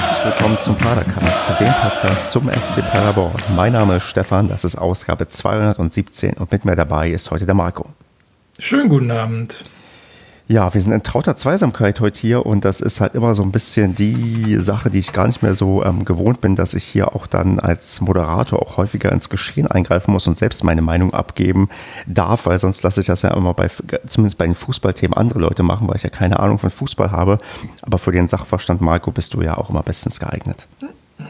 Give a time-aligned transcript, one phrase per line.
[0.00, 3.34] Herzlich willkommen zum Padercast, dem Podcast zum SC Paderborn.
[3.54, 7.54] Mein Name ist Stefan, das ist Ausgabe 217 und mit mir dabei ist heute der
[7.54, 7.84] Marco.
[8.58, 9.58] Schönen guten Abend.
[10.50, 13.52] Ja, wir sind in trauter Zweisamkeit heute hier und das ist halt immer so ein
[13.52, 17.14] bisschen die Sache, die ich gar nicht mehr so ähm, gewohnt bin, dass ich hier
[17.14, 21.68] auch dann als Moderator auch häufiger ins Geschehen eingreifen muss und selbst meine Meinung abgeben
[22.08, 23.68] darf, weil sonst lasse ich das ja immer bei,
[24.08, 27.38] zumindest bei den Fußballthemen andere Leute machen, weil ich ja keine Ahnung von Fußball habe.
[27.82, 30.66] Aber für den Sachverstand, Marco, bist du ja auch immer bestens geeignet.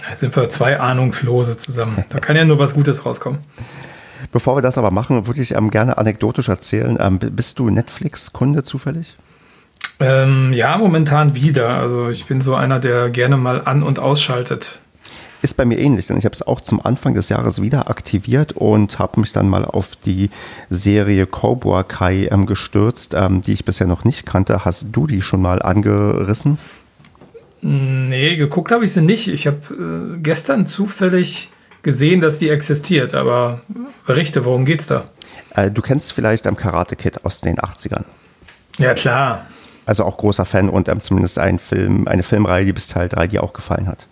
[0.09, 2.07] Da sind wir zwei Ahnungslose zusammen.
[2.09, 3.41] Da kann ja nur was Gutes rauskommen.
[4.33, 6.97] Bevor wir das aber machen, würde ich ähm, gerne anekdotisch erzählen.
[7.01, 9.17] Ähm, bist du Netflix-Kunde zufällig?
[9.99, 11.71] Ähm, ja, momentan wieder.
[11.71, 14.81] Also ich bin so einer, der gerne mal an- und ausschaltet.
[15.43, 18.53] Ist bei mir ähnlich, denn ich habe es auch zum Anfang des Jahres wieder aktiviert
[18.53, 20.29] und habe mich dann mal auf die
[20.69, 24.65] Serie Cobra Kai ähm, gestürzt, ähm, die ich bisher noch nicht kannte.
[24.65, 26.59] Hast du die schon mal angerissen?
[27.63, 29.29] Nee, geguckt habe ich sie nicht.
[29.29, 29.59] Ich habe
[30.17, 31.51] äh, gestern zufällig
[31.83, 33.63] gesehen, dass die existiert, aber
[34.07, 35.05] berichte, worum geht's da?
[35.55, 38.05] Äh, du kennst vielleicht am Karate Kid aus den 80ern.
[38.79, 39.47] Ja, klar.
[39.87, 43.27] Also auch großer Fan und ähm, zumindest ein Film, eine Filmreihe, die bis Teil 3
[43.27, 44.07] dir auch gefallen hat.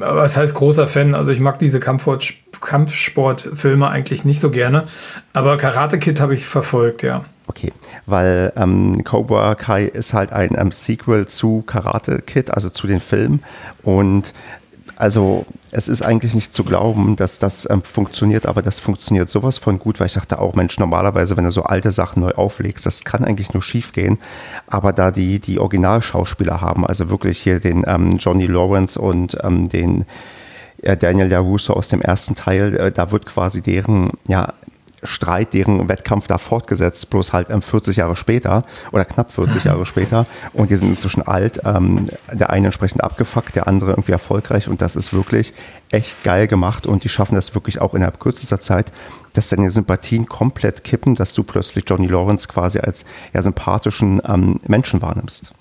[0.00, 1.14] Aber was heißt großer Fan?
[1.14, 4.84] Also ich mag diese Kampfsportfilme eigentlich nicht so gerne.
[5.32, 7.24] Aber Karate Kid habe ich verfolgt, ja.
[7.48, 7.72] Okay,
[8.06, 13.00] weil ähm, Cobra Kai ist halt ein ähm, Sequel zu Karate Kid, also zu den
[13.00, 13.42] Filmen.
[13.82, 14.32] Und
[14.96, 19.58] also es ist eigentlich nicht zu glauben, dass das ähm, funktioniert, aber das funktioniert sowas
[19.58, 22.86] von gut, weil ich dachte auch, Mensch, normalerweise, wenn du so alte Sachen neu auflegst,
[22.86, 24.18] das kann eigentlich nur schief gehen.
[24.66, 29.68] Aber da die, die Originalschauspieler haben, also wirklich hier den ähm, Johnny Lawrence und ähm,
[29.68, 30.06] den
[30.82, 34.54] äh, Daniel LaRusso aus dem ersten Teil, äh, da wird quasi deren, ja,
[35.02, 39.68] Streit, deren Wettkampf da fortgesetzt, bloß halt ähm, 40 Jahre später oder knapp 40 mhm.
[39.68, 40.26] Jahre später.
[40.52, 41.60] Und die sind inzwischen alt.
[41.64, 44.68] Ähm, der eine entsprechend abgefuckt, der andere irgendwie erfolgreich.
[44.68, 45.52] Und das ist wirklich
[45.90, 46.86] echt geil gemacht.
[46.86, 48.92] Und die schaffen das wirklich auch innerhalb kürzester Zeit,
[49.34, 53.04] dass deine Sympathien komplett kippen, dass du plötzlich Johnny Lawrence quasi als
[53.34, 55.52] ja, sympathischen ähm, Menschen wahrnimmst.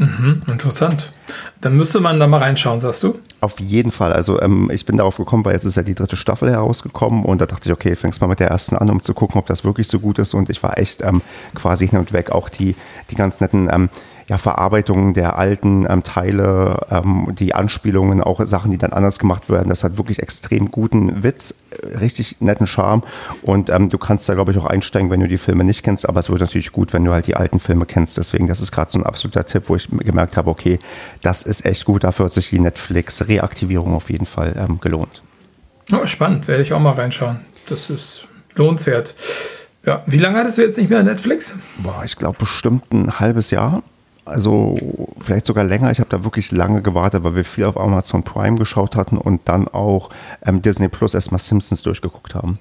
[0.00, 1.12] Mhm, interessant.
[1.60, 3.18] Dann müsste man da mal reinschauen, sagst du?
[3.42, 4.14] Auf jeden Fall.
[4.14, 7.38] Also ähm, ich bin darauf gekommen, weil jetzt ist ja die dritte Staffel herausgekommen und
[7.38, 9.62] da dachte ich, okay, fängst mal mit der ersten an, um zu gucken, ob das
[9.62, 10.32] wirklich so gut ist.
[10.32, 11.20] Und ich war echt ähm,
[11.54, 12.30] quasi hin und weg.
[12.30, 12.76] Auch die,
[13.10, 13.90] die ganz netten ähm,
[14.30, 19.50] ja, Verarbeitung der alten ähm, Teile, ähm, die Anspielungen, auch Sachen, die dann anders gemacht
[19.50, 19.68] werden.
[19.68, 23.02] Das hat wirklich extrem guten Witz, äh, richtig netten Charme.
[23.42, 26.08] Und ähm, du kannst da, glaube ich, auch einsteigen, wenn du die Filme nicht kennst.
[26.08, 28.18] Aber es wird natürlich gut, wenn du halt die alten Filme kennst.
[28.18, 30.78] Deswegen, das ist gerade so ein absoluter Tipp, wo ich gemerkt habe, okay,
[31.22, 32.04] das ist echt gut.
[32.04, 35.22] Dafür hat sich die Netflix-Reaktivierung auf jeden Fall ähm, gelohnt.
[35.90, 37.40] Oh, spannend, werde ich auch mal reinschauen.
[37.68, 39.12] Das ist lohnenswert.
[39.84, 41.56] Ja, wie lange hattest du jetzt nicht mehr Netflix?
[41.78, 43.82] Boah, ich glaube bestimmt ein halbes Jahr.
[44.24, 44.74] Also
[45.20, 45.90] vielleicht sogar länger.
[45.90, 49.42] Ich habe da wirklich lange gewartet, weil wir viel auf Amazon Prime geschaut hatten und
[49.46, 50.10] dann auch
[50.44, 52.58] ähm, Disney Plus erstmal Simpsons durchgeguckt haben.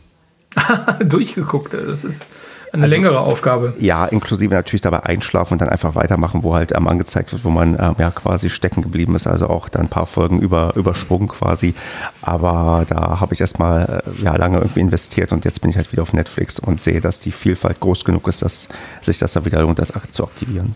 [1.06, 2.28] durchgeguckt, das ist
[2.72, 3.75] eine also, längere Aufgabe.
[3.80, 7.50] Ja, inklusive natürlich dabei einschlafen und dann einfach weitermachen, wo halt ähm, angezeigt wird, wo
[7.50, 9.28] man ähm, ja quasi stecken geblieben ist.
[9.28, 11.74] Also auch dann ein paar Folgen über, übersprungen quasi.
[12.22, 15.91] Aber da habe ich erstmal äh, ja, lange irgendwie investiert und jetzt bin ich halt
[15.91, 18.70] wieder auf Netflix und sehe, dass die Vielfalt groß genug ist, dass
[19.02, 20.76] sich das da wieder lohnt, das zu aktivieren.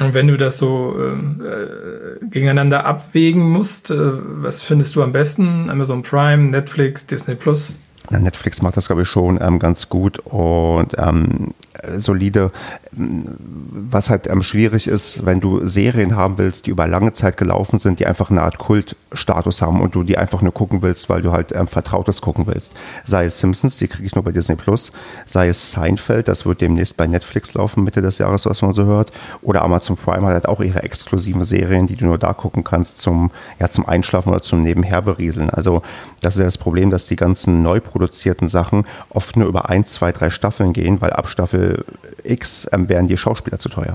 [0.00, 5.12] Und wenn du das so ähm, äh, gegeneinander abwägen musst, äh, was findest du am
[5.12, 5.68] besten?
[5.70, 7.78] Amazon Prime, Netflix, Disney Plus?
[8.10, 11.54] Netflix macht das, glaube ich, schon ähm, ganz gut und ähm,
[11.96, 12.48] solide.
[12.92, 17.78] Was halt ähm, schwierig ist, wenn du Serien haben willst, die über lange Zeit gelaufen
[17.78, 21.22] sind, die einfach eine Art Kultstatus haben und du die einfach nur gucken willst, weil
[21.22, 22.74] du halt ähm, Vertrautes gucken willst.
[23.04, 24.92] Sei es Simpsons, die kriege ich nur bei Disney Plus,
[25.24, 28.84] sei es Seinfeld, das wird demnächst bei Netflix laufen, Mitte des Jahres, was man so
[28.84, 29.12] hört.
[29.40, 32.98] Oder Amazon Prime hat halt auch ihre exklusiven Serien, die du nur da gucken kannst
[32.98, 35.50] zum, ja, zum Einschlafen oder zum Nebenherberieseln.
[35.50, 35.82] Also
[36.20, 39.86] das ist ja das Problem, dass die ganzen neu produzierten Sachen oft nur über ein,
[39.86, 41.61] zwei, drei Staffeln gehen, weil ab Staffel
[42.24, 43.94] X ähm, wären die Schauspieler zu teuer.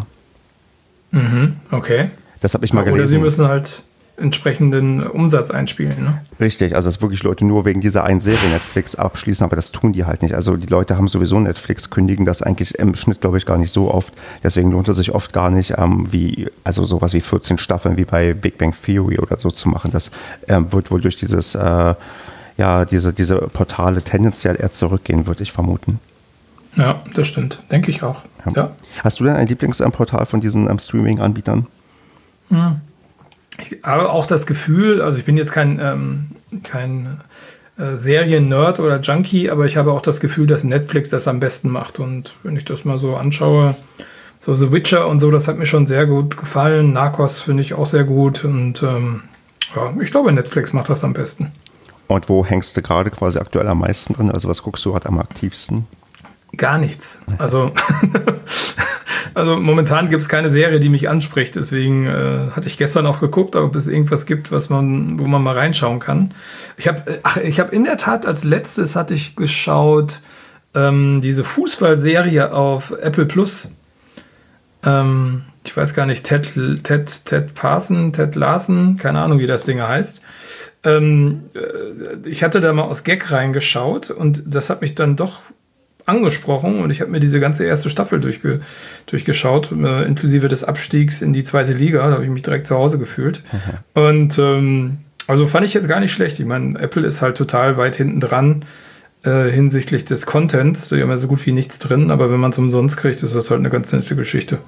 [1.11, 2.09] Mhm, okay.
[2.41, 2.99] Das habe ich mal gelesen.
[2.99, 3.83] Oder sie müssen halt
[4.17, 6.03] entsprechenden Umsatz einspielen.
[6.03, 6.21] Ne?
[6.39, 9.93] Richtig, also dass wirklich Leute nur wegen dieser einen Serie Netflix abschließen, aber das tun
[9.93, 10.33] die halt nicht.
[10.33, 13.71] Also die Leute haben sowieso Netflix, kündigen das eigentlich im Schnitt, glaube ich, gar nicht
[13.71, 14.13] so oft.
[14.43, 18.05] Deswegen lohnt es sich oft gar nicht, ähm, wie, also sowas wie 14 Staffeln wie
[18.05, 19.91] bei Big Bang Theory oder so zu machen.
[19.91, 20.09] Das
[20.47, 21.93] ähm, wird wohl durch dieses, äh,
[22.57, 25.99] ja, diese, diese Portale tendenziell eher zurückgehen, würde ich vermuten.
[26.77, 27.59] Ja, das stimmt.
[27.71, 28.21] Denke ich auch.
[28.45, 28.51] Ja.
[28.53, 28.71] ja.
[29.03, 31.67] Hast du denn ein Lieblingsportal von diesen ähm, Streaming-Anbietern?
[32.49, 32.81] Hm.
[33.59, 36.27] Ich habe auch das Gefühl, also ich bin jetzt kein, ähm,
[36.63, 37.21] kein
[37.77, 41.69] äh, Serien-Nerd oder Junkie, aber ich habe auch das Gefühl, dass Netflix das am besten
[41.69, 41.99] macht.
[41.99, 43.75] Und wenn ich das mal so anschaue,
[44.39, 46.93] so The Witcher und so, das hat mir schon sehr gut gefallen.
[46.93, 49.23] Narcos finde ich auch sehr gut und ähm,
[49.75, 51.51] ja, ich glaube, Netflix macht das am besten.
[52.07, 54.31] Und wo hängst du gerade quasi aktuell am meisten drin?
[54.31, 55.87] Also was guckst du gerade am aktivsten?
[56.57, 57.21] Gar nichts.
[57.37, 57.71] Also,
[59.33, 61.55] also momentan gibt es keine Serie, die mich anspricht.
[61.55, 65.43] Deswegen äh, hatte ich gestern auch geguckt, ob es irgendwas gibt, was man, wo man
[65.43, 66.31] mal reinschauen kann.
[66.77, 70.21] Ich habe, ach, ich habe in der Tat als letztes hatte ich geschaut
[70.73, 73.71] ähm, diese Fußballserie auf Apple Plus.
[74.83, 79.65] Ähm, ich weiß gar nicht, Ted, Ted, Ted Parson, Ted Larsen, keine Ahnung, wie das
[79.65, 80.21] Ding heißt.
[80.83, 85.41] Ähm, äh, ich hatte da mal aus Gag reingeschaut und das hat mich dann doch
[86.07, 88.61] angesprochen und ich habe mir diese ganze erste Staffel durchge
[89.05, 92.07] durchgeschaut, äh, inklusive des Abstiegs in die zweite Liga.
[92.07, 93.41] Da habe ich mich direkt zu Hause gefühlt.
[93.51, 94.01] Mhm.
[94.01, 96.39] Und ähm, also fand ich jetzt gar nicht schlecht.
[96.39, 98.61] Ich meine, Apple ist halt total weit hinten dran
[99.23, 100.89] äh, hinsichtlich des Contents.
[100.89, 103.35] Die haben ja so gut wie nichts drin, aber wenn man es umsonst kriegt, ist
[103.35, 104.59] das halt eine ganz nette Geschichte.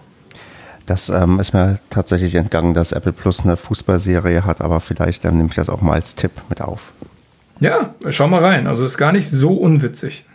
[0.85, 5.37] Das ähm, ist mir tatsächlich entgangen, dass Apple Plus eine Fußballserie hat, aber vielleicht ähm,
[5.37, 6.91] nehme ich das auch mal als Tipp mit auf.
[7.59, 8.67] Ja, schau mal rein.
[8.67, 10.25] Also ist gar nicht so unwitzig.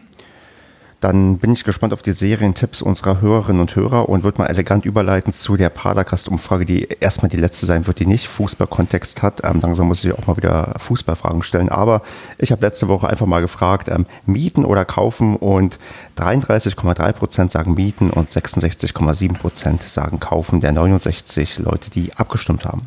[1.04, 4.86] Dann bin ich gespannt auf die Serientipps unserer Hörerinnen und Hörer und würde mal elegant
[4.86, 9.44] überleiten zu der Padercast-Umfrage, die erstmal die letzte sein wird, die nicht Fußballkontext hat.
[9.44, 11.68] Ähm, langsam muss ich auch mal wieder Fußballfragen stellen.
[11.68, 12.00] Aber
[12.38, 15.78] ich habe letzte Woche einfach mal gefragt, ähm, mieten oder kaufen und
[16.16, 22.80] 33,3 Prozent sagen mieten und 66,7 Prozent sagen kaufen der 69 Leute, die abgestimmt haben.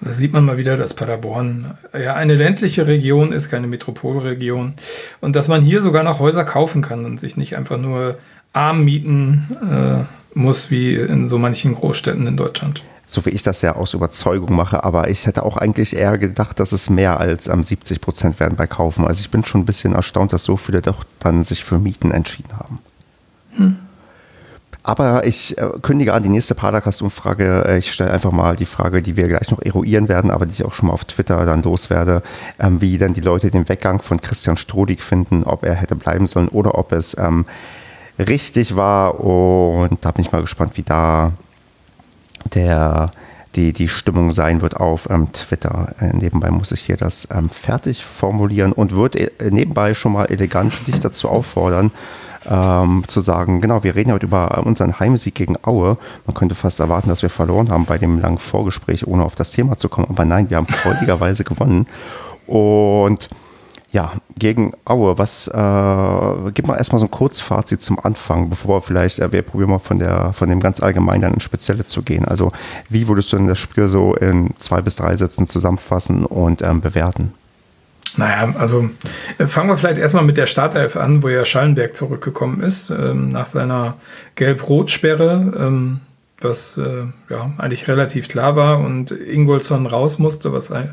[0.00, 4.74] Da sieht man mal wieder, dass Paderborn ja eine ländliche Region ist, keine Metropolregion.
[5.20, 8.16] Und dass man hier sogar noch Häuser kaufen kann und sich nicht einfach nur
[8.52, 12.82] arm mieten äh, muss, wie in so manchen Großstädten in Deutschland.
[13.06, 16.60] So wie ich das ja aus Überzeugung mache, aber ich hätte auch eigentlich eher gedacht,
[16.60, 19.06] dass es mehr als ähm, 70 Prozent werden bei Kaufen.
[19.06, 22.10] Also ich bin schon ein bisschen erstaunt, dass so viele doch dann sich für Mieten
[22.10, 22.78] entschieden haben.
[23.56, 23.76] Hm.
[24.88, 27.66] Aber ich äh, kündige an die nächste Padercast-Umfrage.
[27.68, 30.52] Äh, ich stelle einfach mal die Frage, die wir gleich noch eruieren werden, aber die
[30.52, 32.22] ich auch schon mal auf Twitter dann loswerde,
[32.58, 36.26] ähm, wie denn die Leute den Weggang von Christian Strodig finden, ob er hätte bleiben
[36.26, 37.44] sollen oder ob es ähm,
[38.18, 39.20] richtig war.
[39.20, 41.32] Und da bin ich mal gespannt, wie da
[42.54, 43.10] der,
[43.56, 45.94] die, die Stimmung sein wird auf ähm, Twitter.
[46.00, 50.24] Äh, nebenbei muss ich hier das ähm, fertig formulieren und würde äh, nebenbei schon mal
[50.30, 51.90] elegant dich dazu auffordern,
[52.48, 55.96] ähm, zu sagen, genau, wir reden heute über unseren Heimsieg gegen Aue.
[56.26, 59.52] Man könnte fast erwarten, dass wir verloren haben bei dem langen Vorgespräch, ohne auf das
[59.52, 60.08] Thema zu kommen.
[60.10, 61.86] Aber nein, wir haben freudigerweise gewonnen.
[62.46, 63.28] Und
[63.90, 68.82] ja, gegen Aue, was, äh, gib mal erstmal so ein Kurzfazit zum Anfang, bevor wir
[68.82, 72.02] vielleicht, äh, wir probieren mal von, der, von dem ganz allgemeinen dann ins Spezielle zu
[72.02, 72.26] gehen.
[72.26, 72.50] Also,
[72.90, 76.82] wie würdest du denn das Spiel so in zwei bis drei Sätzen zusammenfassen und ähm,
[76.82, 77.32] bewerten?
[78.16, 78.88] Naja, also
[79.38, 83.30] äh, fangen wir vielleicht erstmal mit der Startelf an, wo ja Schallenberg zurückgekommen ist, ähm,
[83.30, 83.98] nach seiner
[84.34, 86.00] Gelb-Rot-Sperre, ähm,
[86.40, 90.88] was äh, ja eigentlich relativ klar war und Ingolson raus musste, was, äh,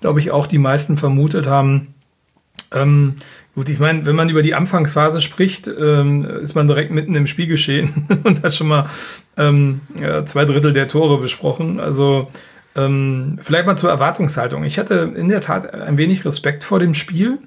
[0.00, 1.94] glaube ich, auch die meisten vermutet haben.
[2.72, 3.16] Ähm,
[3.54, 7.26] gut, ich meine, wenn man über die Anfangsphase spricht, ähm, ist man direkt mitten im
[7.26, 8.88] Spiel geschehen und hat schon mal
[9.36, 11.78] ähm, ja, zwei Drittel der Tore besprochen.
[11.78, 12.28] Also
[12.76, 14.62] ähm, vielleicht mal zur Erwartungshaltung.
[14.64, 17.38] Ich hatte in der Tat ein wenig Respekt vor dem Spiel,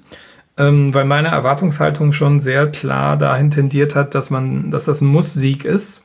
[0.56, 5.06] ähm, weil meine Erwartungshaltung schon sehr klar dahin tendiert hat, dass man, dass das ein
[5.06, 6.04] Muss-Sieg ist,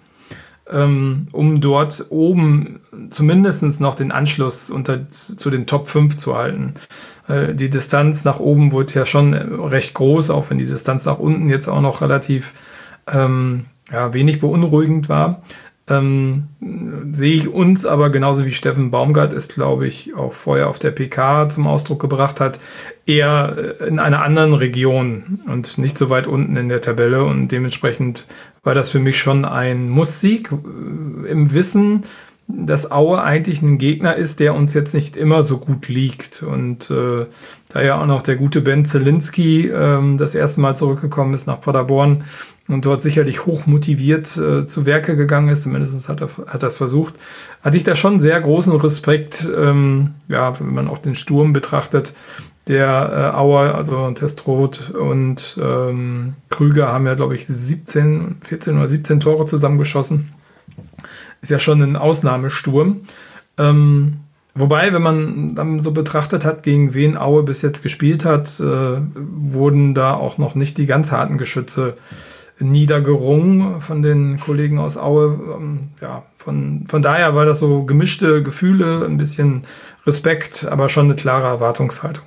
[0.71, 6.75] ähm, um dort oben zumindest noch den Anschluss unter, zu den Top 5 zu halten.
[7.27, 11.17] Äh, die Distanz nach oben wurde ja schon recht groß, auch wenn die Distanz nach
[11.17, 12.53] unten jetzt auch noch relativ
[13.11, 15.41] ähm, ja, wenig beunruhigend war
[15.87, 16.47] ähm,
[17.11, 20.91] sehe ich uns aber genauso wie Steffen Baumgart es, glaube ich, auch vorher auf der
[20.91, 22.59] PK zum Ausdruck gebracht hat,
[23.05, 27.23] eher äh, in einer anderen Region und nicht so weit unten in der Tabelle.
[27.23, 28.25] Und dementsprechend
[28.63, 32.03] war das für mich schon ein Muss-Sieg äh, im Wissen,
[32.47, 36.41] dass Aue eigentlich ein Gegner ist, der uns jetzt nicht immer so gut liegt.
[36.41, 37.27] Und äh,
[37.69, 41.61] da ja auch noch der gute Ben Zelinski ähm, das erste Mal zurückgekommen ist nach
[41.61, 42.23] Paderborn,
[42.67, 46.77] und dort sicherlich hoch motiviert äh, zu Werke gegangen ist, zumindest hat er hat das
[46.77, 47.13] versucht,
[47.61, 52.13] hatte ich da schon sehr großen Respekt, ähm, ja, wenn man auch den Sturm betrachtet,
[52.67, 58.87] der äh, Auer, also Testroth und ähm, Krüger haben ja, glaube ich, 17, 14 oder
[58.87, 60.33] 17 Tore zusammengeschossen.
[61.41, 63.01] Ist ja schon ein Ausnahmesturm.
[63.59, 64.21] Ähm,
[64.55, 68.97] wobei, wenn man dann so betrachtet hat, gegen wen Aue bis jetzt gespielt hat, äh,
[69.13, 74.97] wurden da auch noch nicht die ganz harten Geschütze äh, niedergerungen von den Kollegen aus
[74.97, 75.39] Aue.
[75.57, 79.65] Ähm, ja, von, von daher war das so gemischte Gefühle, ein bisschen
[80.05, 82.25] Respekt, aber schon eine klare Erwartungshaltung.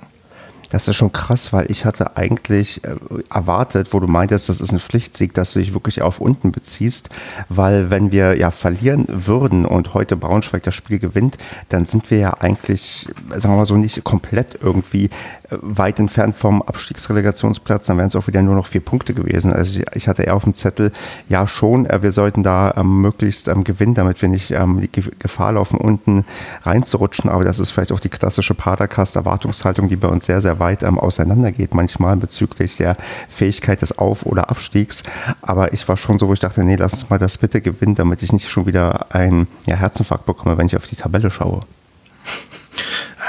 [0.69, 2.95] Das ist schon krass, weil ich hatte eigentlich äh,
[3.29, 7.09] erwartet, wo du meintest, das ist ein Pflichtsieg, dass du dich wirklich auf unten beziehst,
[7.49, 11.37] weil wenn wir ja verlieren würden und heute Braunschweig das Spiel gewinnt,
[11.69, 15.09] dann sind wir ja eigentlich, sagen wir mal so, nicht komplett irgendwie
[15.51, 19.51] weit entfernt vom Abstiegsrelegationsplatz, dann wären es auch wieder nur noch vier Punkte gewesen.
[19.53, 20.91] Also ich, ich hatte eher auf dem Zettel,
[21.27, 24.89] ja schon, äh, wir sollten da ähm, möglichst ähm, gewinnen, damit wir nicht ähm, die
[24.89, 26.25] Gefahr laufen, unten
[26.63, 30.83] reinzurutschen, aber das ist vielleicht auch die klassische Padercast-Erwartungshaltung, die bei uns sehr, sehr weit
[30.83, 32.95] ähm, auseinandergeht, manchmal bezüglich der
[33.29, 35.03] Fähigkeit des Auf- oder Abstiegs.
[35.41, 38.21] Aber ich war schon so, wo ich dachte, nee, lass mal das bitte gewinnen, damit
[38.23, 41.61] ich nicht schon wieder einen ja, Herzinfarkt bekomme, wenn ich auf die Tabelle schaue.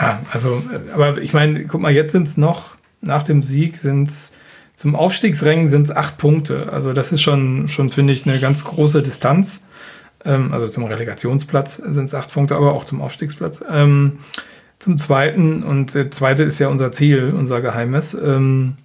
[0.01, 0.63] Ja, also,
[0.95, 4.33] aber ich meine, guck mal, jetzt sind es noch, nach dem Sieg sind es
[4.81, 6.73] zum Aufstiegsrängen sind es acht Punkte.
[6.73, 9.69] Also das ist schon, schon finde ich, eine ganz große Distanz.
[10.25, 13.63] Ähm, also zum Relegationsplatz sind es acht Punkte, aber auch zum Aufstiegsplatz.
[13.71, 14.21] Ähm,
[14.79, 18.15] zum Zweiten, und der Zweite ist ja unser Ziel, unser Geheimes.
[18.15, 18.79] Ähm,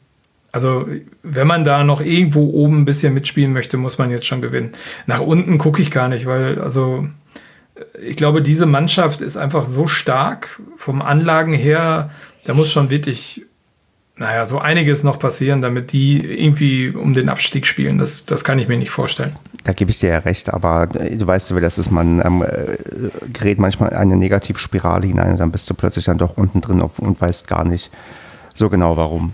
[0.52, 0.86] also,
[1.24, 4.74] wenn man da noch irgendwo oben ein bisschen mitspielen möchte, muss man jetzt schon gewinnen.
[5.08, 7.08] Nach unten gucke ich gar nicht, weil, also,
[8.02, 12.10] ich glaube, diese Mannschaft ist einfach so stark vom Anlagen her,
[12.46, 13.46] da muss schon wirklich
[14.18, 17.98] naja, so einiges noch passieren, damit die irgendwie um den Abstieg spielen.
[17.98, 19.36] Das, das kann ich mir nicht vorstellen.
[19.66, 22.42] Da gebe ich dir ja recht, aber äh, du weißt, wie das ist, man ähm,
[22.42, 22.78] äh,
[23.34, 26.82] gerät manchmal in eine Negativspirale hinein und dann bist du plötzlich dann doch unten drin
[26.82, 27.92] und weißt gar nicht
[28.54, 29.34] so genau warum.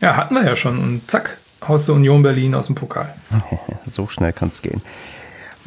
[0.00, 3.14] Ja, hatten wir ja schon und zack, haust du Union Berlin aus dem Pokal.
[3.86, 4.82] so schnell kann es gehen.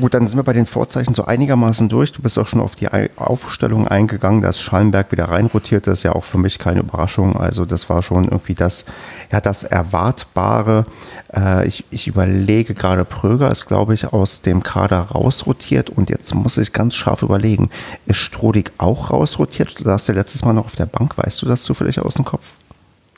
[0.02, 2.12] Gut, dann sind wir bei den Vorzeichen so einigermaßen durch.
[2.12, 5.86] Du bist auch schon auf die Aufstellung eingegangen, dass Schallenberg wieder reinrotiert.
[5.86, 7.36] Das ist ja auch für mich keine Überraschung.
[7.36, 8.86] Also das war schon irgendwie das,
[9.32, 10.86] ja, das Erwartbare.
[11.32, 15.92] Äh, ich, ich überlege gerade, Pröger ist, glaube ich, aus dem Kader rausrotiert.
[15.92, 17.70] Und jetzt muss ich ganz scharf überlegen,
[18.08, 19.80] ist Strodig auch rausrotiert?
[19.80, 21.16] Du saß ja letztes Mal noch auf der Bank.
[21.16, 22.56] Weißt du das zufällig aus dem Kopf?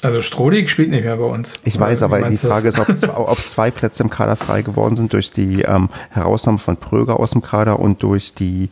[0.04, 1.54] Also Strodig spielt nicht mehr bei uns.
[1.64, 2.78] Ich weiß, aber die Frage das?
[2.78, 6.78] ist, ob, ob, zwei Plätze im Kader frei geworden sind durch die ähm, Herausnahme von
[6.78, 8.70] Pröger aus dem Kader und durch die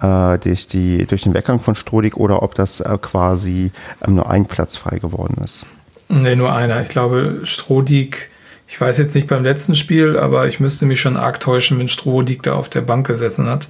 [0.00, 3.72] äh, durch, die, durch den Weggang von Strodig oder ob das äh, quasi
[4.06, 5.64] ähm, nur ein Platz frei geworden ist.
[6.08, 6.82] Nee, nur einer.
[6.82, 8.28] Ich glaube, Strodig,
[8.68, 11.88] ich weiß jetzt nicht beim letzten Spiel, aber ich müsste mich schon arg täuschen, wenn
[11.88, 13.68] Strodig da auf der Bank gesessen hat.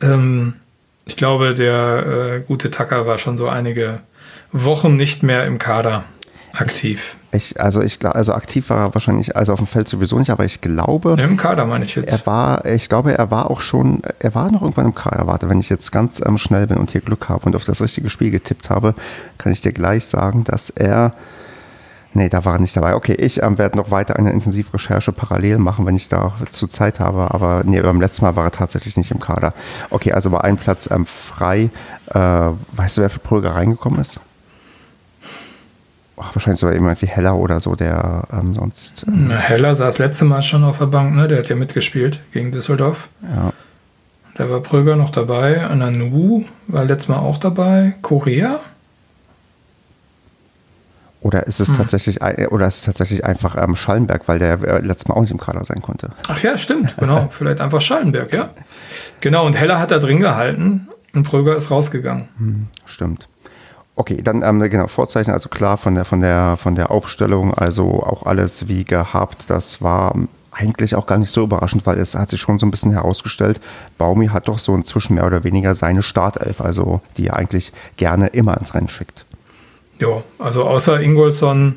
[0.00, 0.54] Ähm,
[1.04, 4.00] ich glaube, der äh, gute Tacker war schon so einige
[4.52, 6.04] Wochen nicht mehr im Kader.
[6.52, 7.16] Aktiv.
[7.30, 10.44] Ich, also ich also aktiv war er wahrscheinlich, also auf dem Feld sowieso nicht, aber
[10.44, 11.16] ich glaube.
[11.18, 12.08] Im Kader meine ich jetzt.
[12.08, 15.26] Er war, ich glaube, er war auch schon, er war noch irgendwann im Kader.
[15.26, 17.82] Warte, wenn ich jetzt ganz ähm, schnell bin und hier Glück habe und auf das
[17.82, 18.94] richtige Spiel getippt habe,
[19.36, 21.10] kann ich dir gleich sagen, dass er.
[22.14, 22.94] Nee, da war er nicht dabei.
[22.94, 27.00] Okay, ich ähm, werde noch weiter eine Intensivrecherche parallel machen, wenn ich da zu Zeit
[27.00, 27.32] habe.
[27.32, 29.52] Aber nee, beim letzten Mal war er tatsächlich nicht im Kader.
[29.90, 31.68] Okay, also war ein Platz ähm, frei.
[32.06, 34.20] Äh, weißt du, wer für Prüger reingekommen ist?
[36.20, 39.04] Ach, wahrscheinlich sogar jemand wie Heller oder so, der ähm, sonst.
[39.06, 41.28] Ähm Heller saß letzte Mal schon auf der Bank, ne?
[41.28, 43.08] Der hat ja mitgespielt gegen Düsseldorf.
[43.22, 43.52] Ja.
[44.34, 45.66] Da war Pröger noch dabei.
[45.66, 47.94] Ananu war letztes Mal auch dabei.
[48.02, 48.60] Korea?
[51.20, 51.76] Oder ist es hm.
[51.76, 55.32] tatsächlich oder ist es tatsächlich einfach ähm, Schallenberg, weil der äh, letztes Mal auch nicht
[55.32, 56.10] im Kader sein konnte?
[56.28, 57.28] Ach ja, stimmt, genau.
[57.30, 58.50] Vielleicht einfach Schallenberg, ja.
[59.20, 62.28] Genau, und Heller hat da drin gehalten und Pröger ist rausgegangen.
[62.38, 63.28] Hm, stimmt.
[63.98, 68.00] Okay, dann ähm, genau, Vorzeichen, also klar von der, von, der, von der Aufstellung, also
[68.04, 70.14] auch alles wie gehabt, das war
[70.52, 73.60] eigentlich auch gar nicht so überraschend, weil es hat sich schon so ein bisschen herausgestellt,
[73.98, 78.28] Baumi hat doch so inzwischen mehr oder weniger seine Startelf, also die er eigentlich gerne
[78.28, 79.26] immer ins Rennen schickt.
[79.98, 81.74] Ja, also außer Ingolson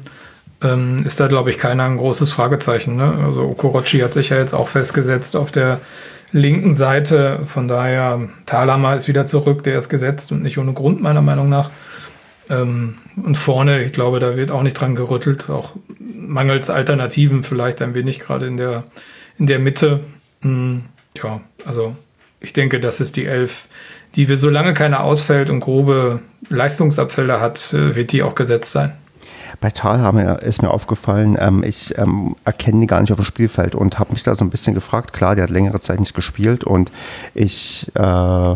[0.62, 2.98] ähm, ist da, glaube ich, keiner ein großes Fragezeichen.
[2.98, 3.26] Ne?
[3.26, 5.80] Also Okorochi hat sich ja jetzt auch festgesetzt auf der
[6.32, 7.40] linken Seite.
[7.48, 11.50] Von daher, Thalama ist wieder zurück, der ist gesetzt und nicht ohne Grund, meiner Meinung
[11.50, 11.72] nach.
[12.52, 17.82] Ähm, und vorne, ich glaube, da wird auch nicht dran gerüttelt, auch mangels Alternativen vielleicht
[17.82, 18.84] ein wenig gerade in der,
[19.40, 20.02] in der Mitte.
[20.42, 20.84] Hm,
[21.16, 21.96] ja, also
[22.42, 23.68] ich denke, das ist die Elf,
[24.16, 28.92] die wir, solange keiner ausfällt und grobe Leistungsabfälle hat, äh, wird die auch gesetzt sein.
[29.62, 33.76] Bei Tal ist mir aufgefallen, ähm, ich ähm, erkenne die gar nicht auf dem Spielfeld
[33.76, 35.14] und habe mich da so ein bisschen gefragt.
[35.14, 36.92] Klar, der hat längere Zeit nicht gespielt und
[37.36, 38.56] ich äh,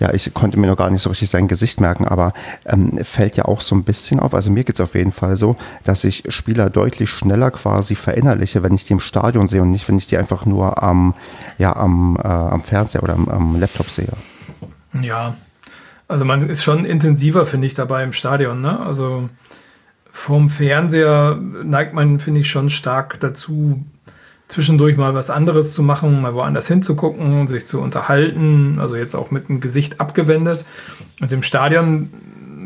[0.00, 2.30] ja, ich konnte mir noch gar nicht so richtig sein Gesicht merken, aber
[2.64, 4.34] ähm, fällt ja auch so ein bisschen auf.
[4.34, 8.62] Also mir geht es auf jeden Fall so, dass ich Spieler deutlich schneller quasi verinnerliche,
[8.62, 11.14] wenn ich die im Stadion sehe und nicht, wenn ich die einfach nur am,
[11.58, 14.12] ja, am, äh, am Fernseher oder am, am Laptop sehe.
[15.00, 15.34] Ja,
[16.08, 18.60] also man ist schon intensiver, finde ich, dabei im Stadion.
[18.60, 18.78] Ne?
[18.78, 19.28] Also
[20.12, 23.84] vom Fernseher neigt man, finde ich, schon stark dazu,
[24.54, 29.32] zwischendurch mal was anderes zu machen, mal woanders hinzugucken sich zu unterhalten, also jetzt auch
[29.32, 30.64] mit dem Gesicht abgewendet.
[31.20, 32.10] Und im Stadion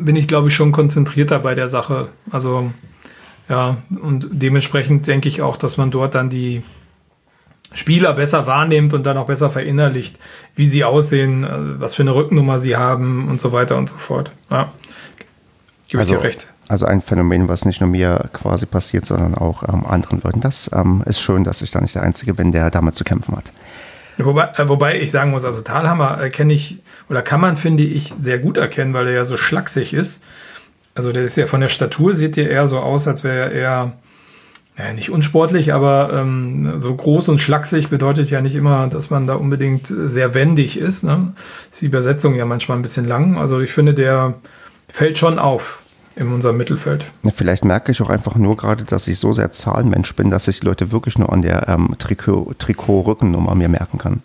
[0.05, 2.11] bin ich, glaube ich, schon konzentrierter bei der Sache.
[2.31, 2.71] Also,
[3.49, 6.63] ja, und dementsprechend denke ich auch, dass man dort dann die
[7.73, 10.19] Spieler besser wahrnimmt und dann auch besser verinnerlicht,
[10.55, 13.97] wie sie aussehen, äh, was für eine Rückennummer sie haben und so weiter und so
[13.97, 14.31] fort.
[14.51, 14.73] Ja,
[15.89, 16.53] gebe also, ich dir recht.
[16.69, 20.41] Also ein Phänomen, was nicht nur mir quasi passiert, sondern auch ähm, anderen Leuten.
[20.41, 23.37] Das ähm, ist schön, dass ich da nicht der Einzige bin, der damit zu kämpfen
[23.37, 23.53] hat.
[24.19, 28.13] Wobei, äh, wobei ich sagen muss, also Talhammer erkenne ich, oder kann man, finde ich,
[28.13, 30.23] sehr gut erkennen, weil er ja so schlaksig ist.
[30.95, 33.53] Also der ist ja von der Statur, sieht ja eher so aus, als wäre er
[33.53, 33.93] eher,
[34.77, 39.27] naja, nicht unsportlich, aber ähm, so groß und schlaksig bedeutet ja nicht immer, dass man
[39.27, 41.05] da unbedingt sehr wendig ist.
[41.05, 41.33] Ne?
[41.71, 43.39] Ist die Übersetzung ja manchmal ein bisschen lang.
[43.39, 44.35] Also ich finde, der
[44.89, 45.83] fällt schon auf
[46.19, 47.11] in unserem Mittelfeld.
[47.35, 50.61] Vielleicht merke ich auch einfach nur gerade, dass ich so sehr Zahlenmensch bin, dass ich
[50.61, 54.23] die Leute wirklich nur an der ähm, Trikot-Rückennummer mir merken kann.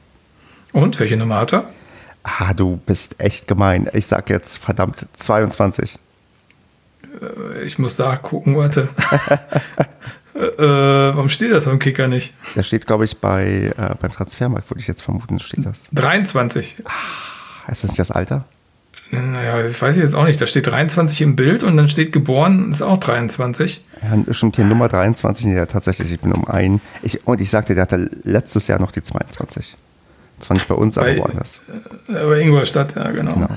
[0.73, 1.69] Und welche Nummer hat er?
[2.23, 3.89] Ah, du bist echt gemein.
[3.93, 6.00] Ich sag jetzt verdammt 22.
[7.21, 8.89] Äh, ich muss da gucken, warte.
[10.33, 12.33] äh, warum steht das beim Kicker nicht?
[12.55, 15.89] Der steht, glaube ich, bei, äh, beim Transfermarkt, würde ich jetzt vermuten, steht das.
[15.91, 16.77] 23.
[16.85, 18.45] Ah, ist das nicht das Alter?
[19.22, 20.41] Naja, das weiß ich jetzt auch nicht.
[20.41, 23.86] Da steht 23 im Bild und dann steht geboren, ist auch 23.
[24.01, 26.82] Ja, stimmt hier Nummer 23, ja tatsächlich, ich bin um ein.
[27.03, 29.75] Ich, und ich sagte, der hatte letztes Jahr noch die 22.
[30.39, 31.62] Zwar nicht bei uns, bei, aber woanders.
[32.08, 33.34] Äh, bei Ingolstadt, ja, genau.
[33.34, 33.50] genau.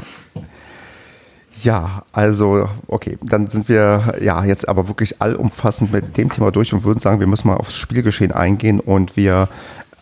[1.62, 6.74] Ja, also, okay, dann sind wir ja jetzt aber wirklich allumfassend mit dem Thema durch
[6.74, 9.48] und würden sagen, wir müssen mal aufs Spielgeschehen eingehen und wir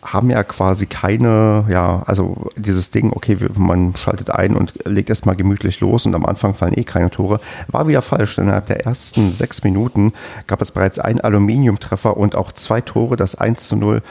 [0.05, 5.35] haben ja quasi keine, ja, also dieses Ding, okay, man schaltet ein und legt erstmal
[5.35, 8.37] gemütlich los und am Anfang fallen eh keine Tore, war wieder falsch.
[8.37, 10.13] Innerhalb der ersten sechs Minuten
[10.47, 14.01] gab es bereits einen Aluminiumtreffer und auch zwei Tore, das 1 zu 0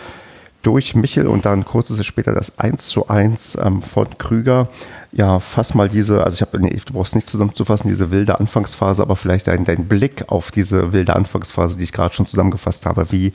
[0.63, 4.69] durch Michel und dann kurze Zeit später das 1 zu 1 ähm, von Krüger.
[5.17, 9.01] Ja, fass mal diese, also ich habe, nee, du brauchst nicht zusammenzufassen, diese wilde Anfangsphase,
[9.01, 13.13] aber vielleicht dein, dein Blick auf diese wilde Anfangsphase, die ich gerade schon zusammengefasst habe.
[13.13, 13.33] Wie,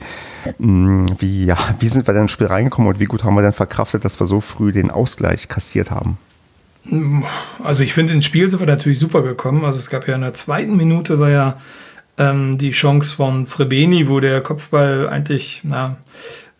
[0.58, 3.34] mh, mm, wie, ja, wie sind wir denn ins Spiel reingekommen und wie gut haben
[3.34, 6.18] wir denn verkraftet, dass wir so früh den Ausgleich kassiert haben?
[7.64, 9.64] Also ich finde, ins Spiel sind wir natürlich super gekommen.
[9.64, 11.56] Also es gab ja in der zweiten Minute war ja
[12.18, 15.96] ähm, die Chance von Srebeni, wo der Kopfball eigentlich, na,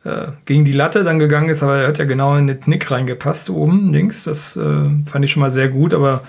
[0.05, 2.91] äh, gegen die Latte dann gegangen ist, aber er hat ja genau in den Knick
[2.91, 4.25] reingepasst oben links.
[4.25, 6.23] Das äh, fand ich schon mal sehr gut, aber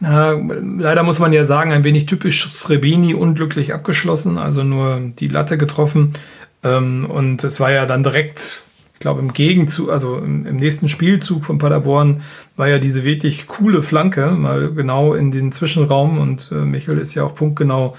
[0.00, 5.28] na, leider muss man ja sagen, ein wenig typisch Srebini unglücklich abgeschlossen, also nur die
[5.28, 6.14] Latte getroffen.
[6.62, 8.62] Ähm, und es war ja dann direkt,
[8.94, 12.22] ich glaube, im Gegenzug, also im, im, nächsten Spielzug von Paderborn
[12.56, 17.14] war ja diese wirklich coole Flanke, mal genau in den Zwischenraum und äh, Michel ist
[17.14, 17.96] ja auch punktgenau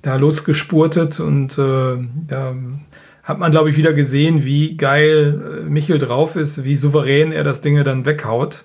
[0.00, 1.96] da losgespurtet und äh,
[2.28, 2.54] da
[3.24, 7.42] hat man, glaube ich, wieder gesehen, wie geil äh, Michel drauf ist, wie souverän er
[7.42, 8.64] das Ding dann weghaut.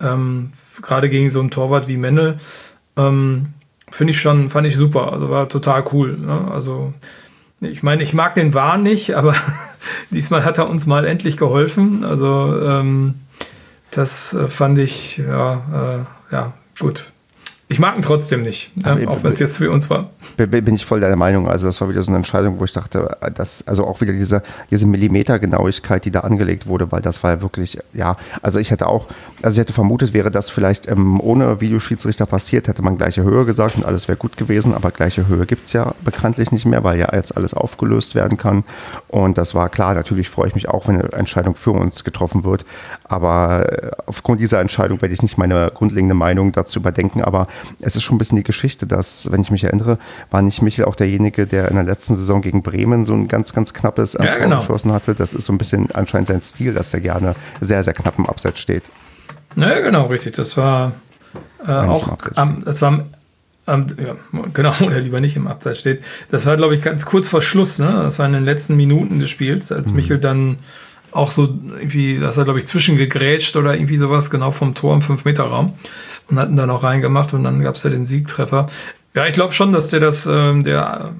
[0.00, 2.38] Ähm, Gerade gegen so einen Torwart wie Mendel.
[2.96, 3.54] Ähm,
[3.90, 5.12] Finde ich schon, fand ich super.
[5.12, 6.16] Also war total cool.
[6.18, 6.50] Ne?
[6.52, 6.92] Also,
[7.60, 9.34] ich meine, ich mag den Wahn nicht, aber
[10.10, 12.04] diesmal hat er uns mal endlich geholfen.
[12.04, 13.14] Also, ähm,
[13.92, 17.06] das äh, fand ich, ja, äh, ja, gut.
[17.70, 20.10] Ich mag ihn trotzdem nicht, äh, auch wenn es jetzt für uns war.
[20.36, 21.48] Bin ich voll deiner Meinung.
[21.48, 24.42] Also das war wieder so eine Entscheidung, wo ich dachte, dass also auch wieder diese,
[24.72, 28.88] diese Millimetergenauigkeit, die da angelegt wurde, weil das war ja wirklich, ja, also ich hätte
[28.88, 29.06] auch,
[29.40, 33.44] also ich hätte vermutet, wäre das vielleicht ähm, ohne Videoschiedsrichter passiert, hätte man gleiche Höhe
[33.44, 36.82] gesagt und alles wäre gut gewesen, aber gleiche Höhe gibt es ja bekanntlich nicht mehr,
[36.82, 38.64] weil ja jetzt alles aufgelöst werden kann.
[39.06, 42.42] Und das war klar, natürlich freue ich mich auch, wenn eine Entscheidung für uns getroffen
[42.44, 42.64] wird.
[43.04, 47.46] Aber äh, aufgrund dieser Entscheidung werde ich nicht meine grundlegende Meinung dazu überdenken, aber
[47.80, 49.98] es ist schon ein bisschen die Geschichte, dass, wenn ich mich erinnere,
[50.30, 53.52] war nicht Michel auch derjenige, der in der letzten Saison gegen Bremen so ein ganz,
[53.52, 54.60] ganz knappes ja, genau.
[54.60, 55.14] geschossen hatte.
[55.14, 58.26] Das ist so ein bisschen anscheinend sein Stil, dass er gerne sehr, sehr knapp im
[58.26, 58.84] Abseits steht.
[59.56, 60.34] Ja, genau, richtig.
[60.34, 60.92] Das war
[61.66, 63.04] äh, auch am, das war
[63.66, 64.16] am, ja,
[64.52, 66.02] genau, oder lieber nicht im Abseits steht.
[66.30, 68.00] Das war, glaube ich, ganz kurz vor Schluss, ne?
[68.02, 69.96] Das war in den letzten Minuten des Spiels, als mhm.
[69.96, 70.58] Michel dann
[71.12, 75.00] auch so irgendwie, das hat, glaube ich, zwischengegrätscht oder irgendwie sowas, genau vom Tor im
[75.00, 75.74] 5-Meter-Raum
[76.30, 78.66] und hatten da noch reingemacht und dann gab es ja den Siegtreffer.
[79.14, 81.12] Ja, ich glaube schon, dass der das, ähm, der,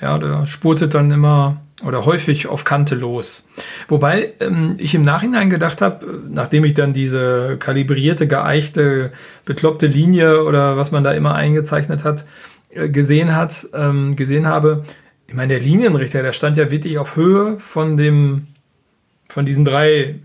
[0.00, 3.48] ja, der spurtet dann immer oder häufig auf Kante los.
[3.86, 9.12] Wobei ähm, ich im Nachhinein gedacht habe, nachdem ich dann diese kalibrierte, geeichte,
[9.44, 12.24] bekloppte Linie oder was man da immer eingezeichnet hat,
[12.70, 14.84] äh, gesehen hat, ähm, gesehen habe,
[15.28, 18.48] ich meine, der Linienrichter, der stand ja wirklich auf Höhe von dem,
[19.28, 20.16] von diesen drei äh,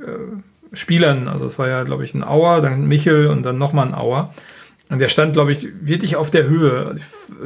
[0.74, 1.28] Spielern.
[1.28, 4.34] Also es war ja, glaube ich, ein Auer, dann Michel und dann nochmal ein Auer.
[4.90, 6.96] Und der stand, glaube ich, wirklich auf der Höhe.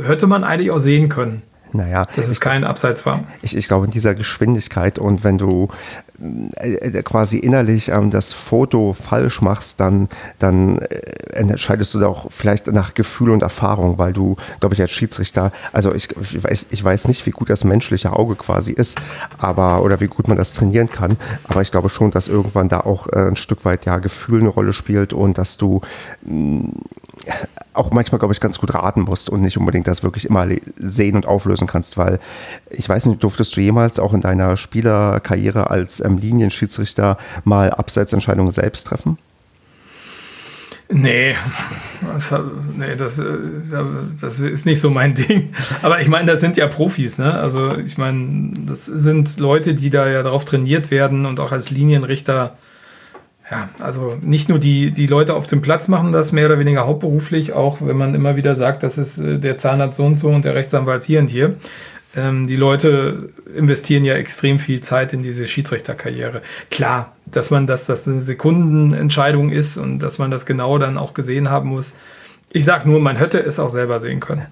[0.05, 1.43] Hätte man eigentlich auch sehen können.
[1.73, 3.23] Naja, dass es kein Abseits war.
[3.41, 5.67] Ich, ich glaube, in dieser Geschwindigkeit und wenn du
[6.19, 10.87] äh, quasi innerlich ähm, das Foto falsch machst, dann, dann äh,
[11.33, 15.51] entscheidest du da auch vielleicht nach Gefühl und Erfahrung, weil du, glaube ich, als Schiedsrichter,
[15.73, 18.99] also ich, ich, weiß, ich weiß nicht, wie gut das menschliche Auge quasi ist,
[19.37, 21.15] aber oder wie gut man das trainieren kann,
[21.47, 24.49] aber ich glaube schon, dass irgendwann da auch äh, ein Stück weit ja Gefühl eine
[24.49, 25.81] Rolle spielt und dass du
[26.23, 26.71] mh,
[27.77, 31.15] auch manchmal, glaube ich, ganz gut raten musst und nicht unbedingt das wirklich immer sehen
[31.15, 32.19] und auflösen kannst, weil
[32.69, 38.51] ich weiß nicht, durftest du jemals auch in deiner Spielerkarriere als ähm, Linienschiedsrichter mal Abseitsentscheidungen
[38.51, 39.17] selbst treffen?
[40.89, 41.35] Nee,
[42.13, 42.33] das,
[42.77, 43.25] nee das, äh,
[44.21, 45.53] das ist nicht so mein Ding.
[45.81, 47.33] Aber ich meine, das sind ja Profis, ne?
[47.33, 51.71] Also ich meine, das sind Leute, die da ja darauf trainiert werden und auch als
[51.71, 52.57] Linienrichter
[53.49, 56.85] ja, also nicht nur die, die Leute auf dem Platz machen das mehr oder weniger
[56.85, 60.29] hauptberuflich, auch wenn man immer wieder sagt, das ist äh, der Zahnarzt so und so
[60.29, 61.55] und der Rechtsanwalt hier und hier.
[62.15, 66.41] Ähm, die Leute investieren ja extrem viel Zeit in diese Schiedsrichterkarriere.
[66.71, 70.97] Klar, dass man das, dass das eine Sekundenentscheidung ist und dass man das genau dann
[70.97, 71.97] auch gesehen haben muss,
[72.57, 74.47] ich sag nur, man hätte es auch selber sehen können.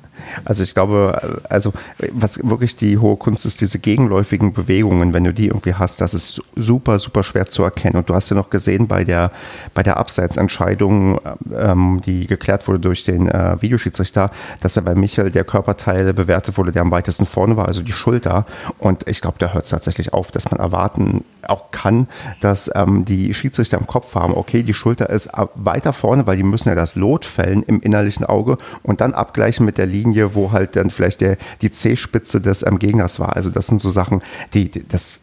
[0.45, 1.73] Also ich glaube, also
[2.11, 6.13] was wirklich die hohe Kunst ist, diese gegenläufigen Bewegungen, wenn du die irgendwie hast, das
[6.13, 7.97] ist super, super schwer zu erkennen.
[7.97, 9.31] Und du hast ja noch gesehen bei der,
[9.73, 11.19] bei der Abseitsentscheidung,
[11.51, 14.29] ähm, die geklärt wurde durch den äh, Videoschiedsrichter,
[14.61, 17.91] dass er bei Michael der Körperteil bewertet wurde, der am weitesten vorne war, also die
[17.91, 18.45] Schulter.
[18.77, 22.07] Und ich glaube, da hört es tatsächlich auf, dass man erwarten auch kann,
[22.41, 26.43] dass ähm, die Schiedsrichter im Kopf haben, okay, die Schulter ist weiter vorne, weil die
[26.43, 30.51] müssen ja das Lot fällen im innerlichen Auge und dann abgleichen mit der Linie, wo
[30.51, 33.35] halt dann vielleicht der, die C-Spitze des ähm, Gegners war.
[33.35, 34.21] Also das sind so Sachen,
[34.53, 35.21] die, die das,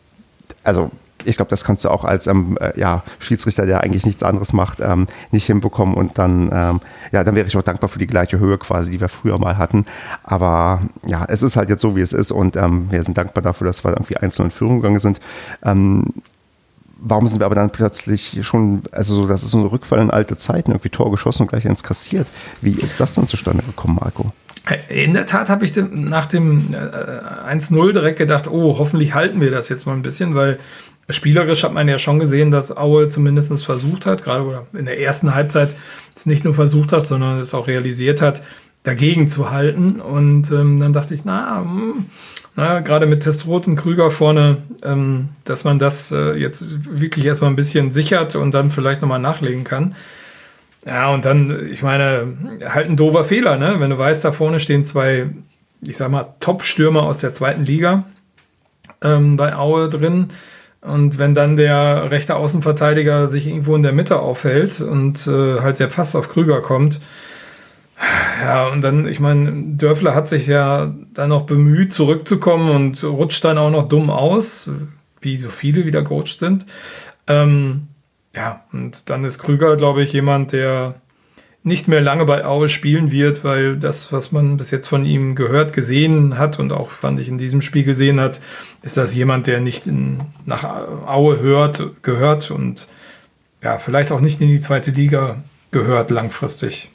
[0.63, 0.91] also
[1.25, 4.53] ich glaube, das kannst du auch als ähm, äh, ja, Schiedsrichter, der eigentlich nichts anderes
[4.53, 5.95] macht, ähm, nicht hinbekommen.
[5.95, 6.81] Und dann, ähm,
[7.13, 9.59] ja, dann wäre ich auch dankbar für die gleiche Höhe quasi, die wir früher mal
[9.59, 9.87] hatten.
[10.25, 12.31] Aber ja, es ist halt jetzt so, wie es ist.
[12.31, 15.21] Und ähm, wir sind dankbar dafür, dass wir irgendwie einzeln in Führung gegangen sind.
[15.63, 16.07] Ähm,
[17.03, 20.11] warum sind wir aber dann plötzlich schon, also so, das ist so ein Rückfall in
[20.11, 22.29] alte Zeiten, irgendwie Tor geschossen und gleich eins kassiert.
[22.61, 24.29] Wie ist das dann zustande gekommen, Marco?
[24.89, 29.51] In der Tat habe ich nach dem 1-0 äh, direkt gedacht, oh, hoffentlich halten wir
[29.51, 30.59] das jetzt mal ein bisschen, weil
[31.09, 35.35] spielerisch hat man ja schon gesehen, dass Aue zumindest versucht hat, gerade in der ersten
[35.35, 35.75] Halbzeit
[36.15, 38.43] es nicht nur versucht hat, sondern es auch realisiert hat,
[38.83, 40.01] dagegen zu halten.
[40.01, 42.07] Und ähm, dann dachte ich, na, hm,
[42.55, 47.51] na, gerade mit Testrot und Krüger vorne, ähm, dass man das äh, jetzt wirklich erstmal
[47.51, 49.95] ein bisschen sichert und dann vielleicht nochmal nachlegen kann.
[50.85, 52.37] Ja, und dann, ich meine,
[52.69, 53.77] halt ein doofer Fehler, ne?
[53.79, 55.31] Wenn du weißt, da vorne stehen zwei,
[55.81, 58.05] ich sag mal, Top-Stürmer aus der zweiten Liga
[59.01, 60.31] ähm, bei Aue drin.
[60.83, 65.79] Und wenn dann der rechte Außenverteidiger sich irgendwo in der Mitte aufhält und äh, halt
[65.79, 67.01] der Pass auf Krüger kommt,
[68.42, 73.45] ja, und dann, ich meine, Dörfler hat sich ja dann noch bemüht, zurückzukommen und rutscht
[73.45, 74.71] dann auch noch dumm aus,
[75.21, 76.66] wie so viele wieder gerutscht sind.
[77.29, 77.87] Ähm,
[78.35, 80.97] ja, und dann ist Krüger, glaube ich, jemand, der
[81.64, 85.37] nicht mehr lange bei Aue spielen wird, weil das, was man bis jetzt von ihm
[85.37, 88.40] gehört, gesehen hat und auch, fand ich, in diesem Spiel gesehen hat,
[88.83, 90.64] ist das jemand, der nicht in, nach
[91.07, 92.88] Aue hört, gehört und
[93.62, 95.37] ja, vielleicht auch nicht in die zweite Liga
[95.70, 96.90] gehört langfristig.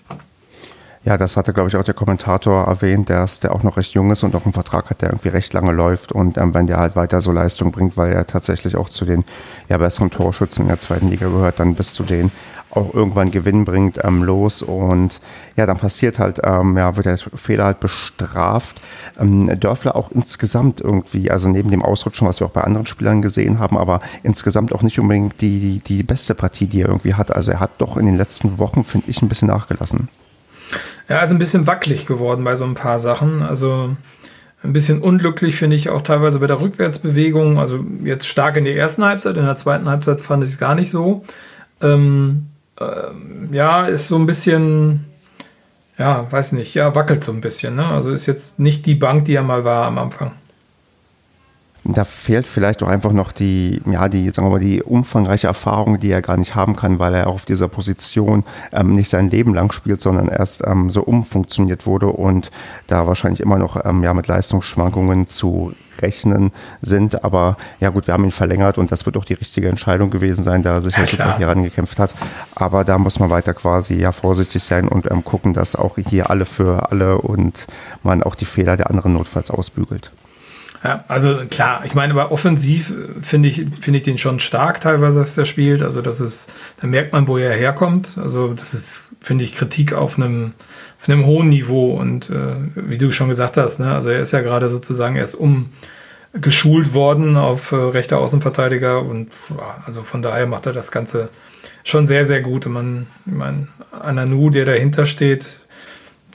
[1.07, 3.93] Ja, das hatte, glaube ich, auch der Kommentator erwähnt, der, ist, der auch noch recht
[3.93, 6.11] jung ist und auch einen Vertrag hat, der irgendwie recht lange läuft.
[6.11, 9.23] Und ähm, wenn der halt weiter so Leistung bringt, weil er tatsächlich auch zu den
[9.69, 12.29] ja, besseren Torschützen in der zweiten Liga gehört, dann bis zu denen
[12.77, 14.61] auch irgendwann Gewinn bringt, ähm, los.
[14.61, 15.19] Und
[15.55, 18.81] ja, dann passiert halt, ähm, ja, wird der Fehler halt bestraft.
[19.19, 23.21] Ähm, Dörfler auch insgesamt irgendwie, also neben dem Ausrutschen, was wir auch bei anderen Spielern
[23.21, 27.35] gesehen haben, aber insgesamt auch nicht unbedingt die, die beste Partie, die er irgendwie hat.
[27.35, 30.09] Also er hat doch in den letzten Wochen, finde ich, ein bisschen nachgelassen.
[31.09, 33.41] Ja, ist ein bisschen wackelig geworden bei so ein paar Sachen.
[33.41, 33.95] Also
[34.63, 37.59] ein bisschen unglücklich finde ich auch teilweise bei der Rückwärtsbewegung.
[37.59, 40.75] Also jetzt stark in der ersten Halbzeit, in der zweiten Halbzeit fand ich es gar
[40.75, 41.23] nicht so.
[41.81, 42.47] Ähm,
[42.79, 45.05] ähm, ja, ist so ein bisschen,
[45.97, 47.75] ja, weiß nicht, ja, wackelt so ein bisschen.
[47.75, 47.85] Ne?
[47.85, 50.31] Also ist jetzt nicht die Bank, die er mal war am Anfang
[51.93, 55.99] da fehlt vielleicht auch einfach noch die, ja, die, sagen wir mal, die umfangreiche Erfahrung,
[55.99, 59.29] die er gar nicht haben kann, weil er auch auf dieser Position ähm, nicht sein
[59.29, 62.51] Leben lang spielt, sondern erst ähm, so umfunktioniert wurde und
[62.87, 67.23] da wahrscheinlich immer noch ähm, ja, mit Leistungsschwankungen zu rechnen sind.
[67.23, 70.43] Aber ja gut, wir haben ihn verlängert und das wird auch die richtige Entscheidung gewesen
[70.43, 72.13] sein, da er sich ja, super hier rangekämpft hat.
[72.55, 76.29] Aber da muss man weiter quasi ja vorsichtig sein und ähm, gucken, dass auch hier
[76.29, 77.67] alle für alle und
[78.03, 80.11] man auch die Fehler der anderen notfalls ausbügelt.
[80.83, 84.81] Ja, also klar, ich meine, aber offensiv äh, finde ich, finde ich den schon stark
[84.81, 85.81] teilweise, dass er spielt.
[85.81, 88.17] Also das ist, da merkt man, wo er herkommt.
[88.17, 90.53] Also das ist, finde ich, Kritik auf einem,
[91.01, 91.93] auf einem hohen Niveau.
[91.93, 95.35] Und äh, wie du schon gesagt hast, ne, also er ist ja gerade sozusagen erst
[95.35, 95.69] um
[96.33, 99.31] geschult worden auf äh, rechter Außenverteidiger und
[99.85, 101.29] also von daher macht er das Ganze
[101.83, 102.65] schon sehr, sehr gut.
[102.65, 105.61] Und man, ich meine, Ananu, der dahinter steht,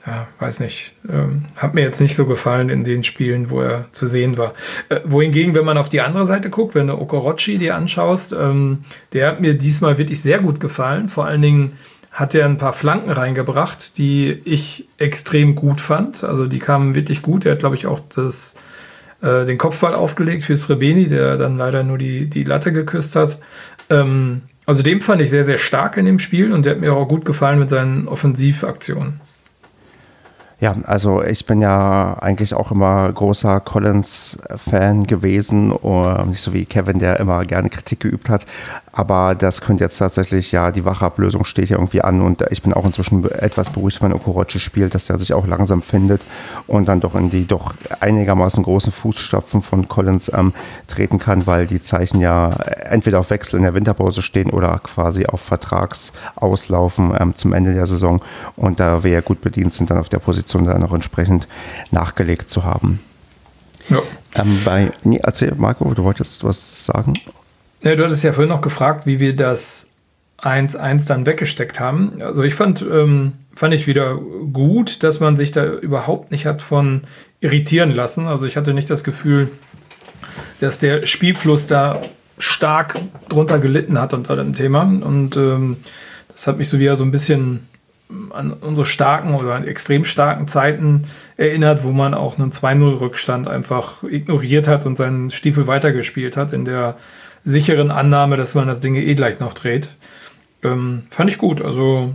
[0.06, 3.86] ja, weiß nicht, ähm, hat mir jetzt nicht so gefallen in den Spielen, wo er
[3.92, 4.54] zu sehen war.
[4.88, 8.84] Äh, wohingegen, wenn man auf die andere Seite guckt, wenn du Okorochi dir anschaust, ähm,
[9.12, 11.08] der hat mir diesmal wirklich sehr gut gefallen.
[11.08, 11.78] Vor allen Dingen
[12.10, 16.24] hat er ein paar Flanken reingebracht, die ich extrem gut fand.
[16.24, 17.46] Also die kamen wirklich gut.
[17.46, 18.56] Er hat, glaube ich, auch das,
[19.22, 23.38] äh, den Kopfball aufgelegt für Srebeni, der dann leider nur die, die Latte geküsst hat.
[23.88, 26.92] Ähm, also dem fand ich sehr, sehr stark in dem Spiel und der hat mir
[26.92, 29.20] auch gut gefallen mit seinen Offensivaktionen.
[30.62, 35.70] Ja, also ich bin ja eigentlich auch immer großer Collins-Fan gewesen,
[36.28, 38.46] nicht so wie Kevin, der immer gerne Kritik geübt hat.
[38.92, 42.74] Aber das könnte jetzt tatsächlich, ja, die Wachablösung steht ja irgendwie an und ich bin
[42.74, 46.26] auch inzwischen etwas beruhigt, wenn Okorochi spielt, dass er sich auch langsam findet
[46.68, 50.52] und dann doch in die doch einigermaßen großen Fußstapfen von Collins ähm,
[50.86, 55.24] treten kann, weil die Zeichen ja entweder auf Wechsel in der Winterpause stehen oder quasi
[55.24, 58.20] auf Vertragsauslaufen ähm, zum Ende der Saison
[58.56, 61.48] und da wir ja gut bedient sind, dann auf der Position dann auch entsprechend
[61.90, 63.00] nachgelegt zu haben.
[63.88, 64.00] Ja.
[64.34, 67.14] Ähm, bei, nee, erzähl, Marco, du wolltest was sagen?
[67.82, 69.88] Ja, du hattest ja vorhin noch gefragt, wie wir das
[70.40, 72.20] 1-1 dann weggesteckt haben.
[72.22, 76.62] Also ich fand, ähm, fand ich wieder gut, dass man sich da überhaupt nicht hat
[76.62, 77.02] von
[77.40, 78.26] irritieren lassen.
[78.26, 79.50] Also ich hatte nicht das Gefühl,
[80.60, 82.00] dass der Spielfluss da
[82.38, 84.82] stark drunter gelitten hat unter dem Thema.
[84.82, 85.76] Und ähm,
[86.28, 87.68] das hat mich so wieder so ein bisschen
[88.30, 91.04] an unsere starken oder an extrem starken Zeiten
[91.36, 96.64] erinnert, wo man auch einen 2-0-Rückstand einfach ignoriert hat und seinen Stiefel weitergespielt hat in
[96.64, 96.96] der
[97.44, 99.90] sicheren Annahme, dass man das Ding eh gleich noch dreht.
[100.62, 101.60] Ähm, fand ich gut.
[101.60, 102.14] Also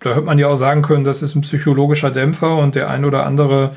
[0.00, 3.04] da hätte man ja auch sagen können, das ist ein psychologischer Dämpfer und der ein
[3.04, 3.72] oder andere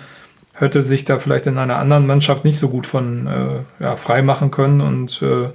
[0.53, 4.21] hätte sich da vielleicht in einer anderen Mannschaft nicht so gut von äh, ja, frei
[4.21, 5.49] machen können und äh,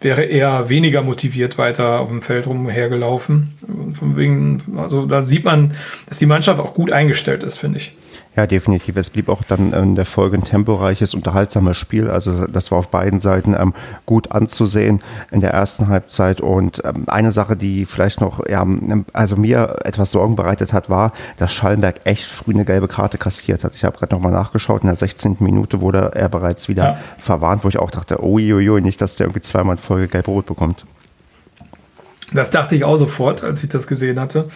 [0.00, 3.54] wäre eher weniger motiviert weiter auf dem Feld rumhergelaufen.
[3.92, 5.74] Von wegen, also da sieht man,
[6.08, 7.92] dass die Mannschaft auch gut eingestellt ist, finde ich.
[8.36, 8.96] Ja, definitiv.
[8.96, 12.08] Es blieb auch dann in der Folge ein temporeiches, unterhaltsames Spiel.
[12.08, 13.74] Also das war auf beiden Seiten ähm,
[14.06, 16.40] gut anzusehen in der ersten Halbzeit.
[16.40, 18.64] Und ähm, eine Sache, die vielleicht noch, ja,
[19.12, 23.64] also mir etwas Sorgen bereitet hat, war, dass Schallenberg echt früh eine gelbe Karte kassiert
[23.64, 23.74] hat.
[23.74, 24.82] Ich habe gerade nochmal nachgeschaut.
[24.82, 25.38] In der 16.
[25.40, 26.98] Minute wurde er bereits wieder ja.
[27.18, 30.86] verwarnt, wo ich auch dachte, uiuiui, nicht, dass der irgendwie zweimal in Folge gelb-rot bekommt.
[32.32, 34.48] Das dachte ich auch sofort, als ich das gesehen hatte.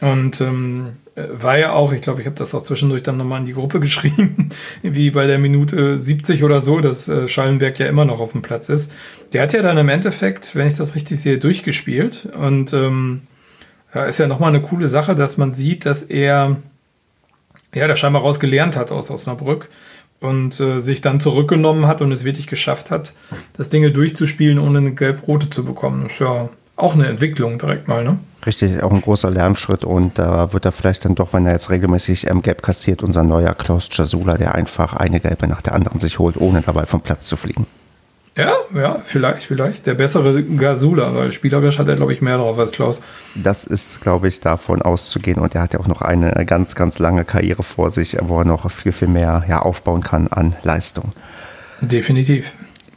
[0.00, 3.46] Und ähm, war ja auch, ich glaube, ich habe das auch zwischendurch dann nochmal in
[3.46, 4.50] die Gruppe geschrieben,
[4.82, 8.42] wie bei der Minute 70 oder so, dass äh, Schallenberg ja immer noch auf dem
[8.42, 8.92] Platz ist.
[9.32, 12.28] Der hat ja dann im Endeffekt, wenn ich das richtig sehe, durchgespielt.
[12.36, 13.22] Und ähm,
[13.94, 16.56] ja, ist ja nochmal eine coole Sache, dass man sieht, dass er
[17.74, 19.68] ja, der scheinbar rausgelernt hat aus Osnabrück
[20.20, 23.12] und äh, sich dann zurückgenommen hat und es wirklich geschafft hat,
[23.56, 26.06] das Dinge durchzuspielen, ohne eine gelb-rote zu bekommen.
[26.06, 28.18] Ist ja auch eine Entwicklung direkt mal, ne?
[28.46, 31.52] Richtig, auch ein großer Lernschritt und da äh, wird er vielleicht dann doch, wenn er
[31.52, 35.74] jetzt regelmäßig ähm, Gelb kassiert, unser neuer Klaus Jasula, der einfach eine Gelbe nach der
[35.74, 37.66] anderen sich holt, ohne dabei vom Platz zu fliegen.
[38.36, 39.86] Ja, ja, vielleicht, vielleicht.
[39.88, 43.02] Der bessere Gasula, weil spielerisch hat er, glaube ich, mehr drauf als Klaus.
[43.34, 45.40] Das ist, glaube ich, davon auszugehen.
[45.40, 48.44] Und er hat ja auch noch eine ganz, ganz lange Karriere vor sich, wo er
[48.44, 51.10] noch viel, viel mehr ja, aufbauen kann an Leistung.
[51.80, 52.52] Definitiv.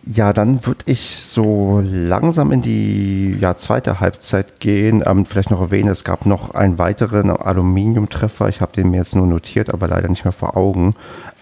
[0.06, 5.04] Ja, dann würde ich so langsam in die ja, zweite Halbzeit gehen.
[5.06, 8.50] Ähm, vielleicht noch erwähnen, es gab noch einen weiteren Aluminiumtreffer.
[8.50, 10.96] Ich habe den mir jetzt nur notiert, aber leider nicht mehr vor Augen.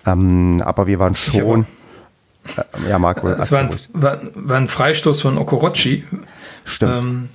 [0.06, 1.66] Ähm, aber wir waren schon.
[2.58, 3.30] Äh, ja, Marco.
[3.30, 6.04] Es war ein, war, war ein, Freistoß von Okorochi.
[6.66, 7.04] Stimmt.
[7.04, 7.30] Ähm,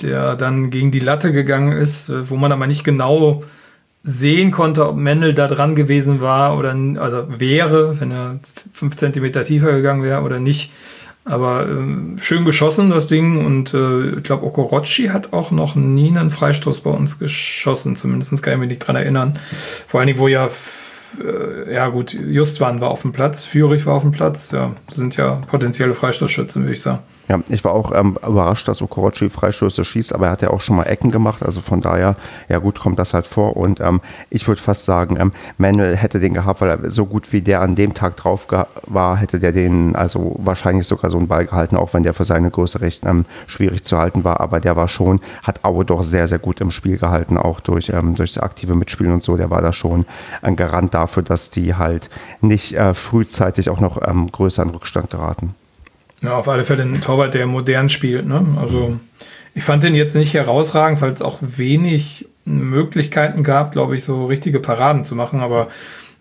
[0.00, 3.42] der dann gegen die Latte gegangen ist, äh, wo man aber nicht genau
[4.08, 8.40] sehen konnte, ob Mendel da dran gewesen war oder also wäre, wenn er
[8.72, 10.72] fünf Zentimeter tiefer gegangen wäre oder nicht.
[11.26, 13.44] Aber äh, schön geschossen, das Ding.
[13.44, 17.96] Und äh, ich glaube, Okorochi hat auch noch nie einen Freistoß bei uns geschossen.
[17.96, 19.38] Zumindest kann ich mich nicht dran erinnern.
[19.86, 20.48] Vor allen Dingen, wo ja,
[21.22, 24.52] äh, ja gut, Justwan war auf dem Platz, Führig war auf dem Platz.
[24.52, 27.00] Ja, sind ja potenzielle Freistoßschützen, würde ich sagen.
[27.28, 30.62] Ja, ich war auch ähm, überrascht, dass Okorochi Freistöße schießt, aber er hat ja auch
[30.62, 32.14] schon mal Ecken gemacht, also von daher,
[32.48, 36.20] ja gut, kommt das halt vor und ähm, ich würde fast sagen, ähm, Manuel hätte
[36.20, 38.46] den gehabt, weil er so gut wie der an dem Tag drauf
[38.86, 42.24] war, hätte der den also wahrscheinlich sogar so einen Ball gehalten, auch wenn der für
[42.24, 46.04] seine Größe recht ähm, schwierig zu halten war, aber der war schon, hat Aue doch
[46.04, 49.36] sehr, sehr gut im Spiel gehalten, auch durch, ähm, durch das aktive Mitspielen und so,
[49.36, 50.06] der war da schon
[50.40, 52.08] ein Garant dafür, dass die halt
[52.40, 55.52] nicht äh, frühzeitig auch noch ähm, größer in Rückstand geraten.
[56.22, 58.26] Ja, auf alle Fälle ein Torwart, der modern spielt.
[58.26, 58.44] Ne?
[58.60, 58.98] Also
[59.54, 64.26] ich fand den jetzt nicht herausragend, weil es auch wenig Möglichkeiten gab, glaube ich, so
[64.26, 65.40] richtige Paraden zu machen.
[65.40, 65.68] Aber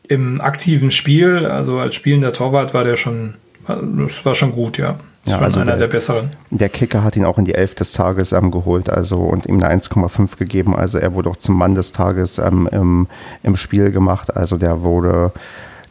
[0.08, 3.36] im aktiven Spiel, also als spielender Torwart, war der schon,
[3.68, 5.00] das war schon gut, ja.
[5.26, 6.30] Das ja, also einer der, der, besseren.
[6.52, 9.62] Der Kicker hat ihn auch in die Elf des Tages ähm, geholt also, und ihm
[9.62, 10.74] eine 1,5 gegeben.
[10.74, 13.08] Also er wurde auch zum Mann des Tages ähm, im,
[13.44, 14.38] im Spiel gemacht.
[14.38, 15.34] Also der wurde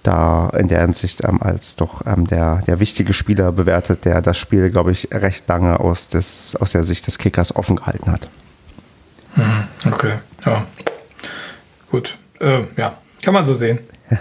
[0.06, 4.38] da in der Hinsicht ähm, als doch ähm, der, der wichtige Spieler bewertet, der das
[4.38, 8.28] Spiel, glaube ich, recht lange aus, des, aus der Sicht des Kickers offen gehalten hat.
[9.34, 10.14] Hm, okay,
[10.44, 10.64] ja.
[11.90, 12.16] Gut.
[12.40, 13.78] Äh, ja, kann man so sehen.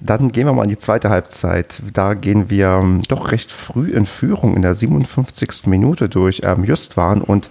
[0.00, 1.80] Dann gehen wir mal in die zweite Halbzeit.
[1.92, 5.66] Da gehen wir ähm, doch recht früh in Führung in der 57.
[5.66, 7.48] Minute durch ähm, Justwan und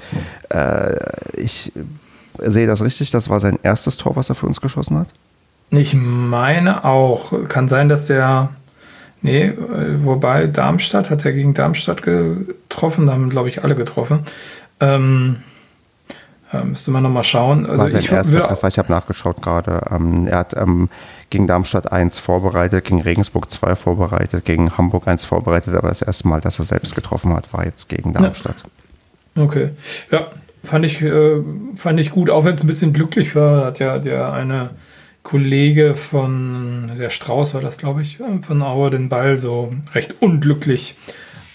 [0.49, 0.95] äh,
[1.38, 1.71] ich
[2.39, 5.08] sehe das richtig, das war sein erstes Tor, was er für uns geschossen hat?
[5.69, 7.34] Ich meine auch.
[7.47, 8.49] Kann sein, dass der.
[9.21, 9.56] Nee, äh,
[10.04, 14.25] wobei Darmstadt hat er gegen Darmstadt getroffen, da haben, glaube ich, alle getroffen.
[14.80, 15.38] Ähm,
[16.54, 17.65] äh, müsste man nochmal schauen.
[17.65, 19.82] Also War sein ich erster Treffer, ich habe nachgeschaut gerade.
[19.89, 20.89] Ähm, er hat ähm,
[21.30, 26.28] gegen Darmstadt 1 vorbereitet, gegen Regensburg 2 vorbereitet, gegen Hamburg 1 vorbereitet, aber das erste
[26.28, 28.63] Mal, dass er selbst getroffen hat, war jetzt gegen Darmstadt.
[29.36, 29.43] Ja.
[29.43, 29.71] Okay.
[30.12, 30.28] Ja,
[30.63, 31.41] fand ich, äh,
[31.75, 34.69] fand ich gut, auch wenn es ein bisschen glücklich war, hat ja der eine
[35.26, 40.22] Kollege von der Strauß war das, glaube ich, äh, von Auer den Ball so recht
[40.22, 40.96] unglücklich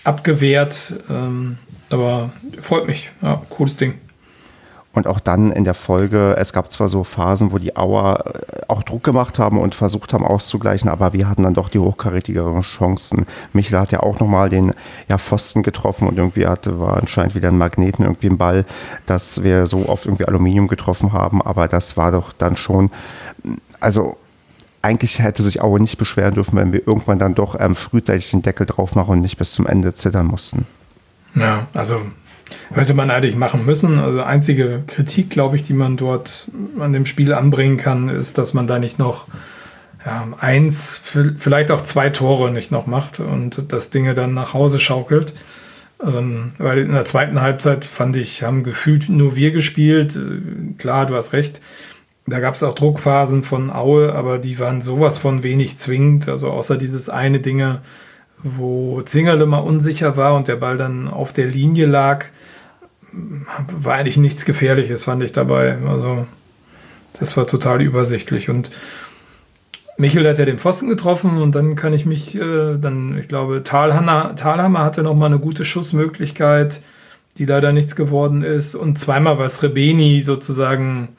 [0.03, 0.95] abgewehrt.
[1.09, 1.57] Ähm,
[1.89, 3.11] aber freut mich.
[3.23, 3.95] Ja, cooles Ding.
[4.93, 8.63] Und auch dann in der Folge, es gab zwar so Phasen, wo die Auer äh,
[8.67, 12.63] auch Druck gemacht haben und versucht haben auszugleichen, aber wir hatten dann doch die hochkarätigeren
[12.63, 13.27] Chancen.
[13.53, 14.73] Michel hat ja auch nochmal den
[15.09, 18.65] ja, Pfosten getroffen und irgendwie hatte, war anscheinend wieder ein Magneten irgendwie im Ball,
[19.07, 22.91] dass wir so oft irgendwie Aluminium getroffen haben, aber das war doch dann schon,
[23.79, 24.17] also
[24.83, 28.43] eigentlich hätte sich Aue nicht beschweren dürfen, wenn wir irgendwann dann doch ähm, frühzeitig den
[28.43, 30.67] Deckel drauf machen und nicht bis zum Ende zittern mussten.
[31.35, 32.01] Ja, also
[32.73, 33.99] hätte man eigentlich machen müssen.
[33.99, 38.55] Also einzige Kritik, glaube ich, die man dort an dem Spiel anbringen kann, ist, dass
[38.55, 39.27] man da nicht noch
[40.05, 41.01] ja, eins,
[41.37, 45.35] vielleicht auch zwei Tore nicht noch macht und das Dinge dann nach Hause schaukelt.
[46.03, 50.17] Ähm, weil in der zweiten Halbzeit fand ich, haben gefühlt nur wir gespielt.
[50.17, 51.61] Äh, klar, du hast recht.
[52.27, 56.29] Da gab es auch Druckphasen von Aue, aber die waren sowas von wenig zwingend.
[56.29, 57.83] Also außer dieses eine Dinge,
[58.43, 62.27] wo Zingerle mal unsicher war und der Ball dann auf der Linie lag,
[63.13, 65.79] war eigentlich nichts Gefährliches, fand ich dabei.
[65.87, 66.27] Also
[67.19, 68.49] das war total übersichtlich.
[68.49, 68.71] Und
[69.97, 73.63] Michel hat ja den Pfosten getroffen und dann kann ich mich, äh, dann, ich glaube,
[73.63, 76.83] Thalhammer, Thalhammer hatte noch mal eine gute Schussmöglichkeit,
[77.37, 78.75] die leider nichts geworden ist.
[78.75, 81.11] Und zweimal war es Rebeni sozusagen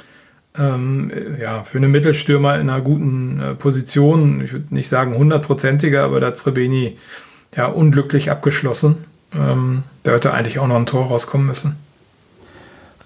[0.57, 4.41] ähm, ja, für einen Mittelstürmer in einer guten äh, Position.
[4.41, 6.97] Ich würde nicht sagen hundertprozentiger, aber da hat Srebeni
[7.55, 9.05] ja unglücklich abgeschlossen.
[9.33, 11.77] Ähm, da hätte eigentlich auch noch ein Tor rauskommen müssen.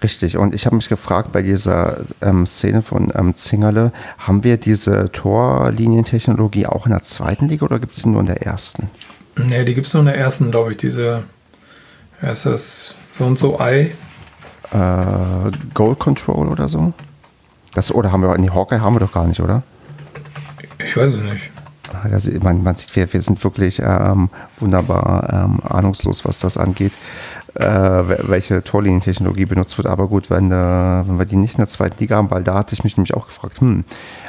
[0.02, 4.58] Richtig, und ich habe mich gefragt bei dieser ähm, Szene von ähm, Zingerle, haben wir
[4.58, 8.90] diese Torlinientechnologie auch in der zweiten Liga oder gibt es die nur in der ersten?
[9.36, 11.24] Nee, die gibt es nur in der ersten, glaube ich, diese,
[12.20, 13.92] ja, ist das so und so Ei?
[14.72, 16.92] Äh, Goal Control oder so?
[17.72, 19.62] Das, oder haben wir in die Hawkeye haben wir doch gar nicht, oder?
[20.84, 21.50] Ich weiß es nicht.
[21.92, 26.56] Ah, das, man, man sieht, wir, wir sind wirklich ähm, wunderbar ähm, ahnungslos, was das
[26.56, 26.92] angeht
[27.58, 29.86] äh, welche Torlinientechnologie benutzt wird.
[29.86, 32.54] Aber gut, wenn, äh, wenn wir die nicht in der zweiten Liga haben, weil da
[32.54, 33.84] hatte ich mich nämlich auch gefragt, hm,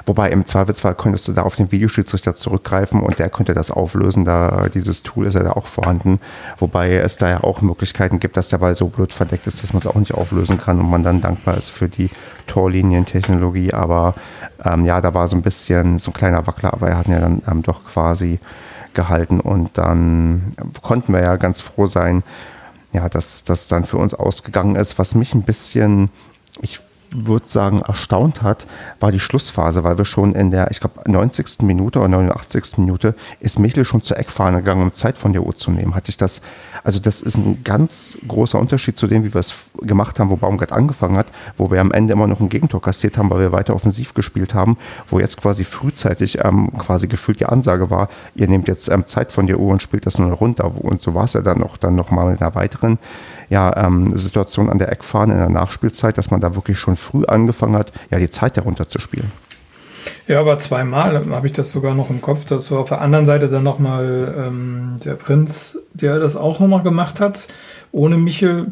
[0.06, 4.24] wobei im Zweifelsfall könntest du da auf den Videoschiedsrichter zurückgreifen und der könnte das auflösen.
[4.24, 6.20] Da dieses Tool ist ja da auch vorhanden.
[6.58, 9.74] Wobei es da ja auch Möglichkeiten gibt, dass der Ball so blöd verdeckt ist, dass
[9.74, 12.10] man es auch nicht auflösen kann und man dann dankbar ist für die
[12.48, 13.74] Torlinientechnologie.
[13.74, 14.14] Aber
[14.64, 17.20] ähm, ja, da war so ein bisschen so ein kleiner Wackler, aber er hat ja
[17.20, 18.40] dann ähm, doch quasi
[18.94, 22.24] gehalten und dann konnten wir ja ganz froh sein,
[22.94, 26.10] ja, dass das dann für uns ausgegangen ist, was mich ein bisschen,
[26.62, 26.80] ich
[27.26, 28.68] würde sagen, erstaunt hat,
[29.00, 31.64] war die Schlussphase, weil wir schon in der, ich glaube, 90.
[31.64, 32.78] Minute oder 89.
[32.78, 35.96] Minute ist Michel schon zur Eckfahne gegangen, um Zeit von der Uhr zu nehmen.
[35.96, 36.42] Hatte ich das,
[36.84, 40.36] also das ist ein ganz großer Unterschied zu dem, wie wir es gemacht haben, wo
[40.36, 41.28] Baumgart angefangen hat,
[41.58, 44.54] wo wir am Ende immer noch ein Gegentor kassiert haben, weil wir weiter offensiv gespielt
[44.54, 44.78] haben,
[45.08, 49.34] wo jetzt quasi frühzeitig ähm, quasi gefühlt die Ansage war, ihr nehmt jetzt ähm, Zeit
[49.34, 50.72] von der Uhr und spielt das nur runter.
[50.84, 53.00] Und so war es ja dann noch, dann noch mal mit einer weiteren
[53.50, 57.26] ja, ähm, Situation an der Eckfahne in der Nachspielzeit, dass man da wirklich schon früh
[57.26, 59.32] angefangen hat, ja, die Zeit herunterzuspielen.
[60.28, 62.46] Ja, aber zweimal habe ich das sogar noch im Kopf.
[62.46, 66.84] Das war auf der anderen Seite dann nochmal ähm, der Prinz, der das auch nochmal
[66.84, 67.48] gemacht hat,
[67.92, 68.68] ohne Michel.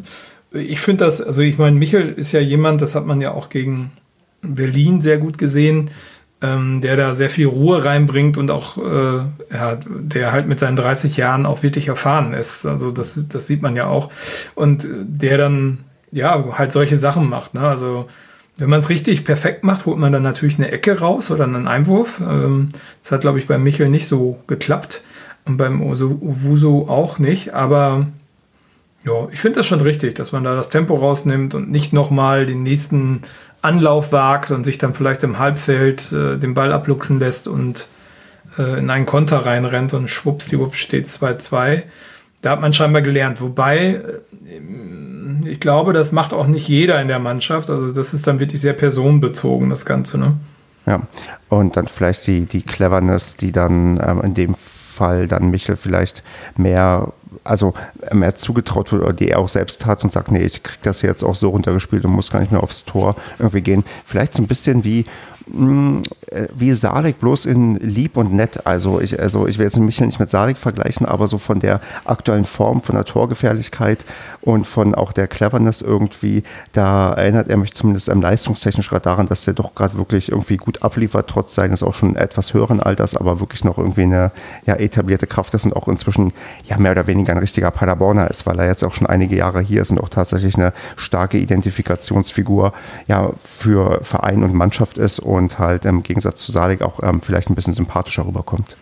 [0.52, 3.48] Ich finde das, also ich meine, Michel ist ja jemand, das hat man ja auch
[3.48, 3.92] gegen
[4.42, 5.90] Berlin sehr gut gesehen,
[6.46, 9.16] ähm, der da sehr viel Ruhe reinbringt und auch, äh,
[9.52, 12.66] ja, der halt mit seinen 30 Jahren auch wirklich erfahren ist.
[12.66, 14.10] Also das, das sieht man ja auch.
[14.54, 15.78] Und der dann,
[16.12, 17.54] ja, halt solche Sachen macht.
[17.54, 17.60] Ne?
[17.60, 18.06] Also
[18.58, 21.68] wenn man es richtig perfekt macht, holt man dann natürlich eine Ecke raus oder einen
[21.68, 22.20] Einwurf.
[22.20, 22.70] Ähm,
[23.02, 25.02] das hat, glaube ich, bei Michel nicht so geklappt.
[25.44, 28.06] und beim Owusu auch nicht, aber
[29.04, 32.44] ja, ich finde das schon richtig, dass man da das Tempo rausnimmt und nicht nochmal
[32.44, 33.22] den nächsten
[33.66, 37.88] Anlauf wagt und sich dann vielleicht im Halbfeld äh, den Ball abluchsen lässt und
[38.58, 41.82] äh, in einen Konter reinrennt und schwuppsdiwupps steht 2-2.
[42.42, 43.40] Da hat man scheinbar gelernt.
[43.40, 44.00] Wobei,
[44.44, 47.70] äh, ich glaube, das macht auch nicht jeder in der Mannschaft.
[47.70, 50.18] Also das ist dann wirklich sehr personenbezogen, das Ganze.
[50.18, 50.36] Ne?
[50.86, 51.02] Ja,
[51.48, 56.22] und dann vielleicht die, die Cleverness, die dann ähm, in dem Fall dann Michel vielleicht
[56.56, 57.12] mehr
[57.48, 57.74] also
[58.12, 61.02] mehr zugetraut wird oder die er auch selbst hat und sagt, nee, ich krieg das
[61.02, 63.84] jetzt auch so runtergespielt und muss gar nicht mehr aufs Tor irgendwie gehen.
[64.04, 65.04] Vielleicht so ein bisschen wie
[65.50, 68.66] hm, äh, wie Salek, bloß in lieb und nett.
[68.66, 71.80] Also ich, also ich will jetzt Michel nicht mit Salek vergleichen, aber so von der
[72.04, 74.04] aktuellen Form, von der Torgefährlichkeit
[74.40, 76.42] und von auch der Cleverness irgendwie,
[76.72, 80.56] da erinnert er mich zumindest ähm, leistungstechnisch gerade daran, dass er doch gerade wirklich irgendwie
[80.56, 84.32] gut abliefert, trotz seines auch schon etwas höheren Alters, aber wirklich noch irgendwie eine
[84.66, 86.32] ja, etablierte Kraft ist und auch inzwischen
[86.64, 89.60] ja mehr oder weniger ein richtiger Paderborner ist, weil er jetzt auch schon einige Jahre
[89.60, 92.72] hier ist und auch tatsächlich eine starke Identifikationsfigur
[93.06, 97.50] ja für Verein und Mannschaft ist und halt im Gegensatz zu Salik auch ähm, vielleicht
[97.50, 98.76] ein bisschen sympathischer rüberkommt.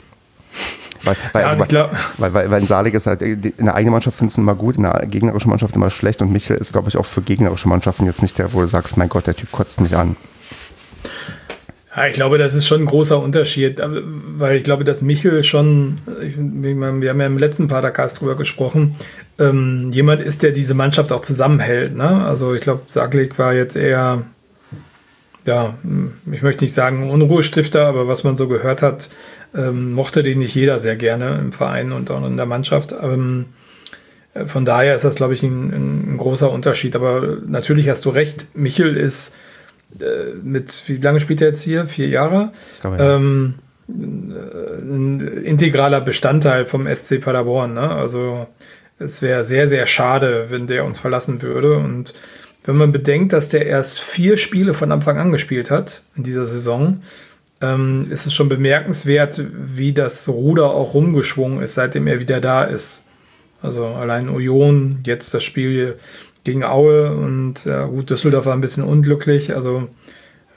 [1.05, 4.17] Weil, weil, ja, also, weil, weil, weil in Salig ist halt, in der eigenen Mannschaft
[4.17, 6.97] finden es immer gut, in der gegnerischen Mannschaft immer schlecht und Michel ist, glaube ich,
[6.97, 9.81] auch für gegnerische Mannschaften jetzt nicht der, wo du sagst, mein Gott, der Typ kotzt
[9.81, 10.17] mich an.
[11.97, 15.99] Ja, ich glaube, das ist schon ein großer Unterschied, weil ich glaube, dass Michel schon,
[16.23, 18.97] ich, wir haben ja im letzten Padercast drüber gesprochen,
[19.39, 21.95] ähm, jemand ist, der diese Mannschaft auch zusammenhält.
[21.95, 22.25] Ne?
[22.25, 24.25] Also ich glaube, Saglik war jetzt eher,
[25.45, 25.75] ja,
[26.31, 29.11] ich möchte nicht sagen Unruhestifter, aber was man so gehört hat,
[29.55, 32.95] ähm, mochte den nicht jeder sehr gerne im Verein und auch in der Mannschaft.
[33.01, 33.47] Ähm,
[34.47, 36.97] von daher ist das, glaube ich, ein, ein großer Unterschied.
[36.97, 39.35] Aber natürlich hast du recht, Michel ist
[40.01, 41.87] äh, mit, wie lange spielt er jetzt hier?
[41.87, 42.51] Vier Jahre?
[42.99, 43.55] Ähm,
[43.89, 47.75] ein integraler Bestandteil vom SC Paderborn.
[47.75, 47.91] Ne?
[47.91, 48.47] Also
[48.99, 51.77] es wäre sehr, sehr schade, wenn der uns verlassen würde.
[51.77, 52.15] Und
[52.65, 56.45] wenn man bedenkt, dass der erst vier Spiele von Anfang an gespielt hat in dieser
[56.47, 57.03] Saison,
[57.61, 62.65] ähm, ist es schon bemerkenswert, wie das Ruder auch rumgeschwungen ist, seitdem er wieder da
[62.65, 63.07] ist.
[63.63, 65.97] Also allein Union, jetzt das Spiel
[66.43, 69.55] gegen Aue und ja, gut, Düsseldorf war ein bisschen unglücklich.
[69.55, 69.89] Also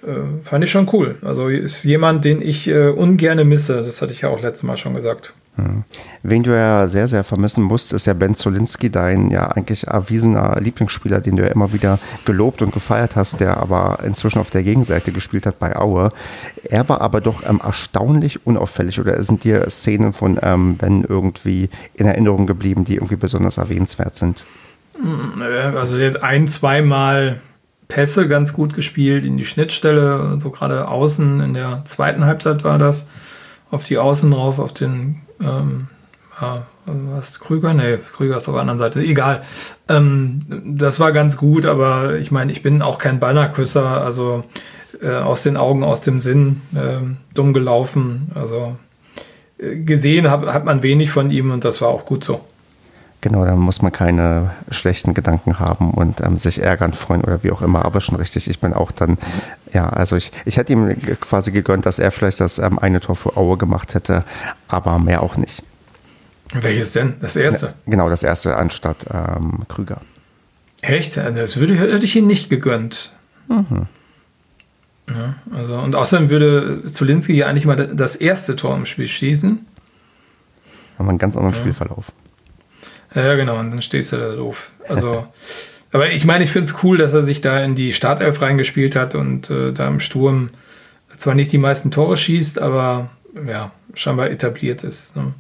[0.04, 1.16] äh, fand ich schon cool.
[1.22, 3.84] Also ist jemand, den ich äh, ungerne misse.
[3.84, 5.34] Das hatte ich ja auch letztes Mal schon gesagt.
[5.58, 5.84] Hm.
[6.24, 10.60] Wen du ja sehr, sehr vermissen musst, ist ja Ben Zolinski, dein ja eigentlich erwiesener
[10.62, 14.64] Lieblingsspieler, den du ja immer wieder gelobt und gefeiert hast, der aber inzwischen auf der
[14.64, 16.10] Gegenseite gespielt hat bei Aue.
[16.64, 21.70] Er war aber doch ähm, erstaunlich unauffällig oder sind dir Szenen von ähm, Ben irgendwie
[21.96, 24.44] in Erinnerung geblieben, die irgendwie besonders erwähnenswert sind?
[25.76, 27.40] Also jetzt ein, zweimal
[27.88, 32.78] Pässe ganz gut gespielt in die Schnittstelle, so gerade außen in der zweiten Halbzeit war
[32.78, 33.08] das,
[33.72, 35.88] auf die Außen drauf, auf den, ähm,
[36.40, 37.74] ja, was, Krüger?
[37.74, 39.42] Nee, Krüger ist auf der anderen Seite, egal.
[39.90, 44.44] Ähm, das war ganz gut, aber ich meine, ich bin auch kein Bannerküsser, also
[45.02, 47.00] äh, aus den Augen, aus dem Sinn, äh,
[47.34, 48.78] dumm gelaufen, also
[49.58, 52.42] äh, gesehen hab, hat man wenig von ihm und das war auch gut so.
[53.22, 57.52] Genau, da muss man keine schlechten Gedanken haben und ähm, sich ärgern, freuen oder wie
[57.52, 57.84] auch immer.
[57.84, 59.18] Aber schon richtig, ich bin auch dann,
[59.74, 63.16] ja, also ich, ich hätte ihm quasi gegönnt, dass er vielleicht das ähm, eine Tor
[63.16, 64.24] für Aue gemacht hätte,
[64.68, 65.64] aber mehr auch nicht.
[66.54, 67.16] Welches denn?
[67.20, 67.74] Das erste?
[67.86, 70.02] Genau, das erste anstatt ähm, Krüger.
[70.82, 71.18] Echt?
[71.18, 73.12] Das würde, hätte ich ihn nicht gegönnt.
[73.48, 73.88] Mhm.
[75.10, 79.66] Ja, also, und außerdem würde Zulinski ja eigentlich mal das erste Tor im Spiel schießen.
[80.98, 81.62] Haben wir einen ganz anderen ja.
[81.62, 82.12] Spielverlauf.
[83.16, 84.72] Ja, genau, und dann stehst du da doof.
[84.88, 85.28] Also,
[85.98, 88.96] aber ich meine, ich finde es cool, dass er sich da in die Startelf reingespielt
[88.96, 90.50] hat und äh, da im Sturm
[91.18, 93.10] zwar nicht die meisten Tore schießt, aber
[93.48, 95.16] ja, scheinbar etabliert ist.
[95.16, 95.34] Ne?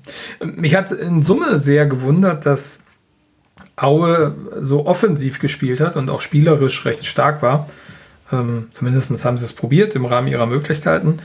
[0.43, 2.83] Mich hat in Summe sehr gewundert, dass
[3.75, 7.69] Aue so offensiv gespielt hat und auch spielerisch recht stark war.
[8.31, 11.19] Ähm, zumindest haben sie es probiert im Rahmen ihrer Möglichkeiten.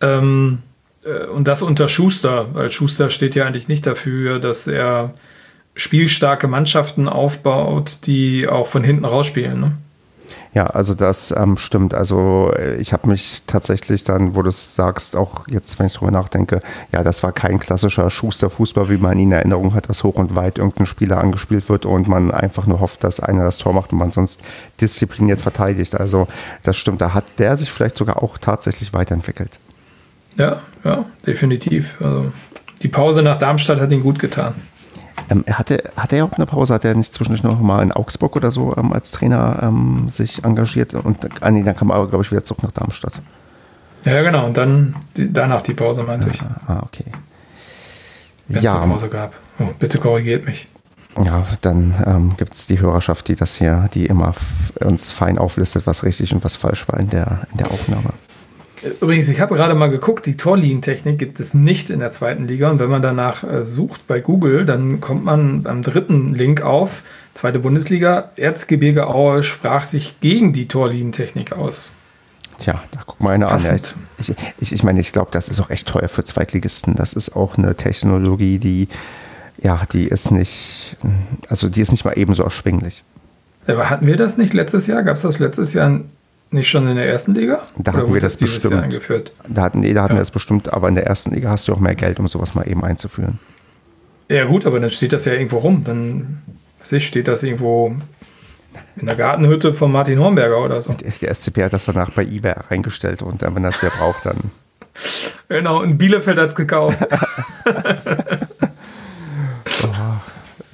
[0.00, 0.58] Ähm,
[1.04, 5.12] äh, und das unter Schuster, weil Schuster steht ja eigentlich nicht dafür, dass er
[5.76, 9.60] spielstarke Mannschaften aufbaut, die auch von hinten rausspielen.
[9.60, 9.72] Ne?
[10.54, 11.92] Ja, also das ähm, stimmt.
[11.92, 15.92] Also äh, ich habe mich tatsächlich dann, wo du es sagst, auch jetzt, wenn ich
[15.92, 16.60] drüber nachdenke,
[16.94, 20.34] ja, das war kein klassischer Schuster-Fußball, wie man ihn in Erinnerung hat, dass hoch und
[20.34, 23.92] weit irgendein Spieler angespielt wird und man einfach nur hofft, dass einer das Tor macht
[23.92, 24.40] und man sonst
[24.80, 25.94] diszipliniert verteidigt.
[25.94, 26.26] Also
[26.62, 29.60] das stimmt, da hat der sich vielleicht sogar auch tatsächlich weiterentwickelt.
[30.38, 32.00] Ja, ja, definitiv.
[32.00, 32.32] Also
[32.82, 34.54] die Pause nach Darmstadt hat ihn gut getan.
[35.30, 36.74] Ähm, er hatte, hatte er auch eine Pause?
[36.74, 40.44] Hat er nicht zwischendurch noch mal in Augsburg oder so ähm, als Trainer ähm, sich
[40.44, 40.94] engagiert?
[40.94, 43.14] Und ah, nee, dann kam er aber, glaube ich, wieder zurück nach Darmstadt.
[44.04, 44.46] Ja, genau.
[44.46, 46.42] Und dann die, danach die Pause, meinte ah, ich.
[46.68, 47.04] Ah, okay.
[48.48, 48.80] wenn Ja.
[48.80, 49.32] eine Pause gab.
[49.58, 50.68] Oh, bitte korrigiert mich.
[51.24, 54.34] Ja, dann ähm, gibt es die Hörerschaft, die das hier, die immer
[54.80, 58.10] uns fein auflistet, was richtig und was falsch war in der, in der Aufnahme.
[59.00, 62.70] Übrigens, ich habe gerade mal geguckt, die Torlinientechnik gibt es nicht in der zweiten Liga.
[62.70, 67.02] Und wenn man danach äh, sucht bei Google, dann kommt man am dritten Link auf,
[67.34, 71.90] zweite Bundesliga, Erzgebirge Aue sprach sich gegen die Torlinientechnik aus.
[72.58, 73.62] Tja, da guck mal einer an.
[73.62, 73.94] Ja, Passend.
[74.18, 76.94] Ich, ich, ich meine, ich glaube, das ist auch echt teuer für Zweitligisten.
[76.94, 78.88] Das ist auch eine Technologie, die,
[79.58, 80.96] ja, die ist nicht,
[81.48, 83.04] also die ist nicht mal ebenso erschwinglich.
[83.66, 85.02] Aber hatten wir das nicht letztes Jahr?
[85.02, 86.00] Gab es das letztes Jahr
[86.50, 87.60] nicht schon in der ersten Liga?
[87.76, 88.74] Da Oder hatten wir das Jahr bestimmt.
[88.74, 89.32] eingeführt?
[89.48, 90.16] Da hatten, nee, da hatten Ja.
[90.18, 92.54] wir das bestimmt, aber in der ersten Liga hast du auch mehr Geld, um sowas
[92.54, 93.38] mal eben einzuführen.
[94.28, 95.84] Ja gut, aber dann steht das ja irgendwo rum.
[95.84, 96.42] Dann
[96.82, 97.94] steht das irgendwo
[98.96, 100.92] in der Gartenhütte von Martin Hornberger oder so.
[100.92, 104.26] Der, der SCP hat das danach bei eBay reingestellt und dann, wenn das wer braucht,
[104.26, 104.36] dann.
[105.48, 106.98] Genau, und Bielefeld hat es gekauft.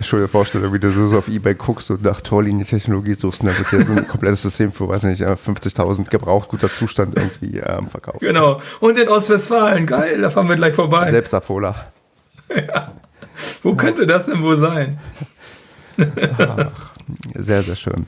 [0.02, 3.84] Schöne Vorstellung, wie du so auf eBay guckst und nach Torlinientechnologie suchst dann wird dir
[3.84, 8.20] so ein komplettes System für, weiß nicht, äh, 50.000 gebraucht, guter Zustand irgendwie ähm, verkauft.
[8.20, 8.60] genau.
[8.80, 11.10] Und in Ostwestfalen, geil, da fahren wir gleich vorbei.
[11.10, 11.92] Selbstabholer.
[13.62, 14.98] Wo könnte das denn wohl sein?
[17.34, 18.06] Sehr, sehr schön.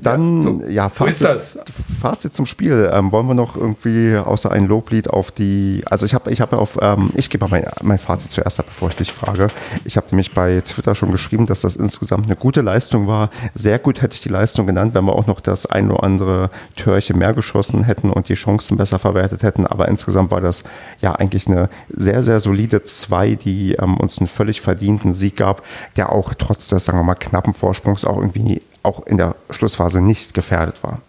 [0.00, 1.58] Dann, ja, So ist das.
[2.00, 2.90] Fazit zum Spiel.
[2.92, 6.52] Ähm, wollen wir noch irgendwie außer ein Loblied auf die, also ich habe ich hab
[6.52, 9.48] ja auf, ähm, ich gebe mal mein, mein Fazit zuerst ab, bevor ich dich frage.
[9.84, 13.30] Ich habe nämlich bei Twitter schon geschrieben, dass das insgesamt eine gute Leistung war.
[13.54, 16.50] Sehr gut hätte ich die Leistung genannt, wenn wir auch noch das ein oder andere
[16.76, 19.66] Törchen mehr geschossen hätten und die Chancen besser verwertet hätten.
[19.66, 20.62] Aber insgesamt war das
[21.00, 25.62] ja eigentlich eine sehr, sehr solide 2, die ähm, uns einen völlig verdienten Sieg gab,
[25.96, 30.00] der auch trotz des, sagen wir mal, knappen Vorsprungs auch irgendwie auch in der Schlussphase
[30.00, 31.00] nicht gefährdet war.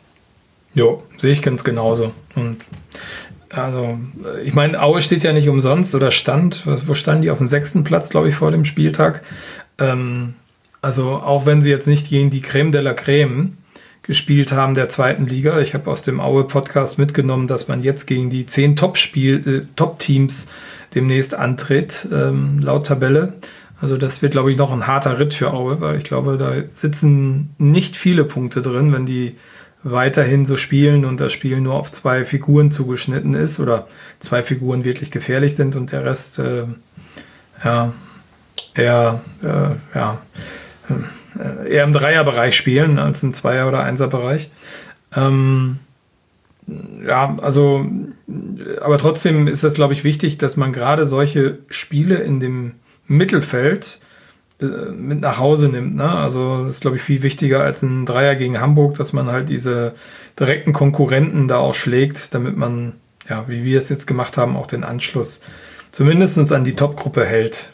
[0.74, 2.12] Jo, sehe ich ganz genauso.
[2.36, 2.58] Und
[3.50, 7.40] also, äh, ich meine, Aue steht ja nicht umsonst oder stand, wo standen die auf
[7.40, 9.24] dem sechsten Platz, glaube ich, vor dem Spieltag.
[9.80, 10.36] Ähm,
[10.82, 13.58] also, auch wenn sie jetzt nicht gegen die Creme de la Creme
[14.04, 15.60] gespielt haben der zweiten Liga.
[15.60, 20.48] Ich habe aus dem Aue-Podcast mitgenommen, dass man jetzt gegen die zehn äh, Top-Teams
[20.96, 23.34] demnächst antritt, ähm, laut Tabelle.
[23.82, 26.70] Also das wird, glaube ich, noch ein harter Ritt für Aue, weil ich glaube, da
[26.70, 29.36] sitzen nicht viele Punkte drin, wenn die
[29.84, 33.88] weiterhin so spielen und das Spiel nur auf zwei Figuren zugeschnitten ist oder
[34.20, 36.66] zwei Figuren wirklich gefährlich sind und der Rest äh,
[37.64, 37.94] ja,
[38.76, 40.18] eher, äh, ja,
[41.38, 44.52] äh, eher im Dreierbereich spielen als im Zweier- oder Einserbereich.
[45.16, 45.80] Ähm,
[47.06, 47.86] ja, also,
[48.82, 52.74] aber trotzdem ist es, glaube ich, wichtig, dass man gerade solche Spiele in dem
[53.10, 54.00] Mittelfeld
[54.62, 55.96] äh, mit nach Hause nimmt.
[55.96, 56.10] Ne?
[56.10, 59.50] Also das ist, glaube ich, viel wichtiger als ein Dreier gegen Hamburg, dass man halt
[59.50, 59.94] diese
[60.40, 62.94] direkten Konkurrenten da auch schlägt, damit man,
[63.28, 65.42] ja, wie wir es jetzt gemacht haben, auch den Anschluss
[65.92, 67.74] zumindest an die Top-Gruppe hält.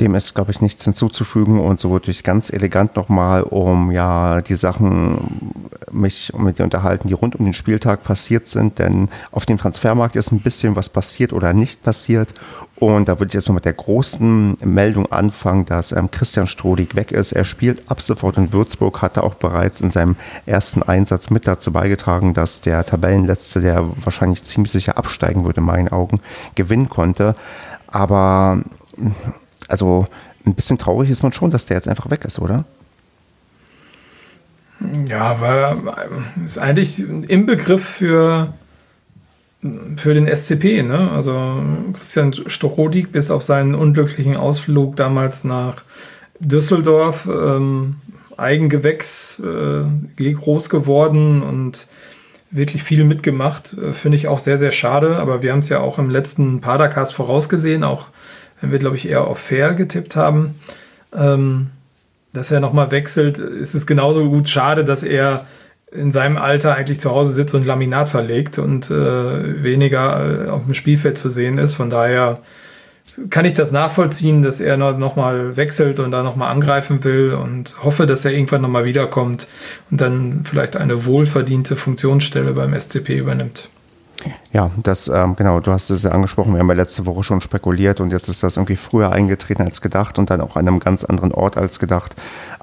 [0.00, 4.42] Dem ist, glaube ich, nichts hinzuzufügen und so wurde ich ganz elegant nochmal um ja
[4.42, 9.46] die Sachen mich mit dir unterhalten, die rund um den Spieltag passiert sind, denn auf
[9.46, 12.34] dem Transfermarkt ist ein bisschen was passiert oder nicht passiert
[12.78, 17.10] und da würde ich erstmal mit der großen Meldung anfangen, dass ähm, Christian Strodig weg
[17.10, 17.32] ist.
[17.32, 21.72] Er spielt ab sofort in Würzburg, hatte auch bereits in seinem ersten Einsatz mit dazu
[21.72, 26.20] beigetragen, dass der Tabellenletzte, der wahrscheinlich ziemlich sicher absteigen würde in meinen Augen,
[26.54, 27.34] gewinnen konnte.
[27.86, 28.62] Aber
[29.68, 30.04] also
[30.44, 32.64] ein bisschen traurig ist man schon, dass der jetzt einfach weg ist, oder?
[35.08, 35.76] Ja, weil
[36.44, 38.52] ist eigentlich im Begriff für,
[39.96, 40.82] für den SCP.
[40.82, 41.10] Ne?
[41.10, 41.62] Also
[41.94, 45.82] Christian Strodig bis auf seinen unglücklichen Ausflug damals nach
[46.38, 47.96] Düsseldorf, ähm,
[48.36, 51.88] Eigengewächs, äh, groß geworden und
[52.50, 53.76] wirklich viel mitgemacht.
[53.78, 55.16] Äh, Finde ich auch sehr, sehr schade.
[55.16, 58.08] Aber wir haben es ja auch im letzten Padercast vorausgesehen, auch
[58.60, 60.60] wenn wir, glaube ich, eher auf Fair getippt haben.
[61.14, 61.70] Ähm,
[62.32, 65.46] dass er nochmal wechselt, ist es genauso gut schade, dass er
[65.90, 70.64] in seinem Alter eigentlich zu Hause sitzt und Laminat verlegt und äh, weniger äh, auf
[70.64, 71.74] dem Spielfeld zu sehen ist.
[71.74, 72.40] Von daher
[73.30, 77.32] kann ich das nachvollziehen, dass er noch, noch mal wechselt und da nochmal angreifen will
[77.32, 79.46] und hoffe, dass er irgendwann nochmal wiederkommt
[79.90, 83.70] und dann vielleicht eine wohlverdiente Funktionsstelle beim SCP übernimmt.
[84.52, 87.40] Ja, das, ähm, genau, du hast es ja angesprochen, wir haben ja letzte Woche schon
[87.40, 90.78] spekuliert und jetzt ist das irgendwie früher eingetreten als gedacht und dann auch an einem
[90.78, 92.16] ganz anderen Ort als gedacht.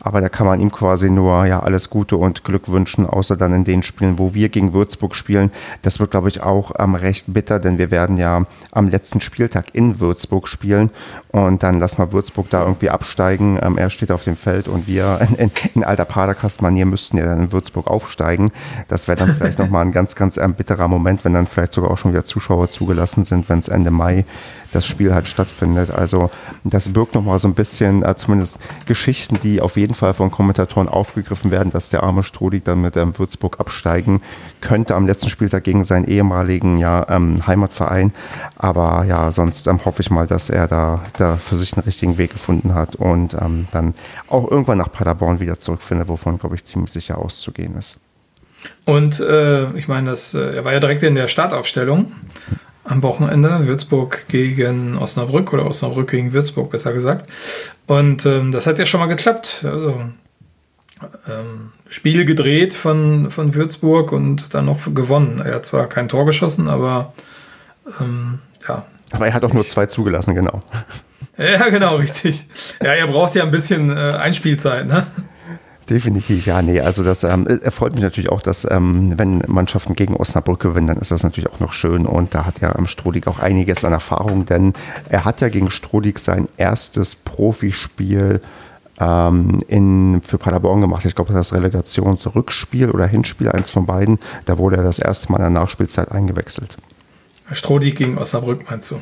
[0.04, 3.54] Aber da kann man ihm quasi nur ja alles Gute und Glück wünschen, außer dann
[3.54, 5.51] in den Spielen, wo wir gegen Würzburg spielen.
[5.82, 9.74] Das wird, glaube ich, auch ähm, recht bitter, denn wir werden ja am letzten Spieltag
[9.74, 10.91] in Würzburg spielen
[11.30, 13.58] und dann lassen wir Würzburg da irgendwie absteigen.
[13.62, 17.26] Ähm, er steht auf dem Feld und wir in, in, in alter Paderkast-Manier müssten ja
[17.26, 18.51] dann in Würzburg aufsteigen.
[18.89, 21.91] Das wäre dann vielleicht nochmal ein ganz, ganz ähm, bitterer Moment, wenn dann vielleicht sogar
[21.91, 24.26] auch schon wieder Zuschauer zugelassen sind, wenn es Ende Mai
[24.76, 25.91] das Spiel halt stattfindet.
[25.91, 26.30] Also
[26.63, 30.89] das birgt nochmal so ein bisschen, äh, zumindest Geschichten, die auf jeden Fall von Kommentatoren
[30.89, 34.21] aufgegriffen werden, dass der arme Strodig dann mit ähm, Würzburg absteigen
[34.61, 38.13] könnte am letzten Spieltag gegen seinen ehemaligen ja, ähm, Heimatverein.
[38.55, 42.17] Aber ja, sonst ähm, hoffe ich mal, dass er da, da für sich einen richtigen
[42.17, 43.93] Weg gefunden hat und ähm, dann
[44.28, 47.99] auch irgendwann nach Paderborn wieder zurückfindet, wovon, glaube ich, ziemlich sicher auszugehen ist.
[48.86, 52.11] Und äh, ich meine, äh, er war ja direkt in der Startaufstellung
[52.84, 53.68] am Wochenende.
[53.68, 57.30] Würzburg gegen Osnabrück oder Osnabrück gegen Würzburg, besser gesagt.
[57.88, 59.62] Und ähm, das hat ja schon mal geklappt.
[59.64, 60.04] Also,
[61.28, 65.42] ähm, Spiel gedreht von, von Würzburg und dann noch gewonnen.
[65.44, 67.14] Er hat zwar kein Tor geschossen, aber
[68.00, 68.86] ähm, ja.
[69.12, 70.60] Aber er hat auch nur zwei zugelassen, genau.
[71.36, 72.48] Ja, genau, richtig.
[72.80, 75.08] Ja, er braucht ja ein bisschen äh, Einspielzeit, ne?
[75.90, 80.16] Definitiv, ja, nee, also das ähm, erfreut mich natürlich auch, dass ähm, wenn Mannschaften gegen
[80.16, 83.28] Osnabrück gewinnen, dann ist das natürlich auch noch schön und da hat ja ähm, Strodig
[83.28, 84.74] auch einiges an Erfahrung, denn
[85.10, 88.40] er hat ja gegen Strodig sein erstes Profispiel
[89.00, 91.06] ähm, in, für Paderborn gemacht.
[91.06, 94.20] Ich glaube, das ist Relegationsrückspiel oder Hinspiel, eins von beiden.
[94.46, 96.78] Da wurde er das erste Mal in der Nachspielzeit eingewechselt.
[97.52, 99.02] Strodig gegen Osnabrück, meinst du?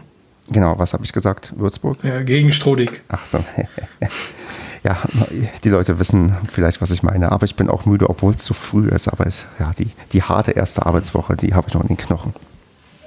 [0.50, 1.54] Genau, was habe ich gesagt?
[1.56, 2.00] Würzburg?
[2.04, 3.04] Ja, gegen Strodig.
[3.08, 3.40] Ach so.
[4.84, 4.98] ja,
[5.64, 8.54] die Leute wissen vielleicht, was ich meine, aber ich bin auch müde, obwohl es zu
[8.54, 9.08] früh ist.
[9.08, 12.34] Aber ich, ja, die, die harte erste Arbeitswoche, die habe ich noch in den Knochen.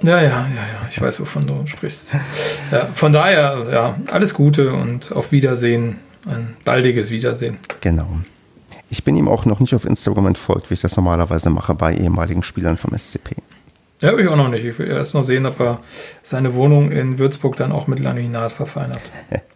[0.01, 2.15] Ja, ja, ja, ja, ich weiß, wovon du sprichst.
[2.71, 7.57] Ja, von daher, ja, alles Gute und auf Wiedersehen, ein baldiges Wiedersehen.
[7.81, 8.07] Genau.
[8.89, 11.93] Ich bin ihm auch noch nicht auf Instagram entfolgt, wie ich das normalerweise mache bei
[11.95, 13.35] ehemaligen Spielern vom SCP.
[14.01, 14.65] Ja, ich auch noch nicht.
[14.65, 15.79] Ich will erst noch sehen, ob er
[16.21, 19.01] seine Wohnung in Würzburg dann auch mit Laminat verfeinert.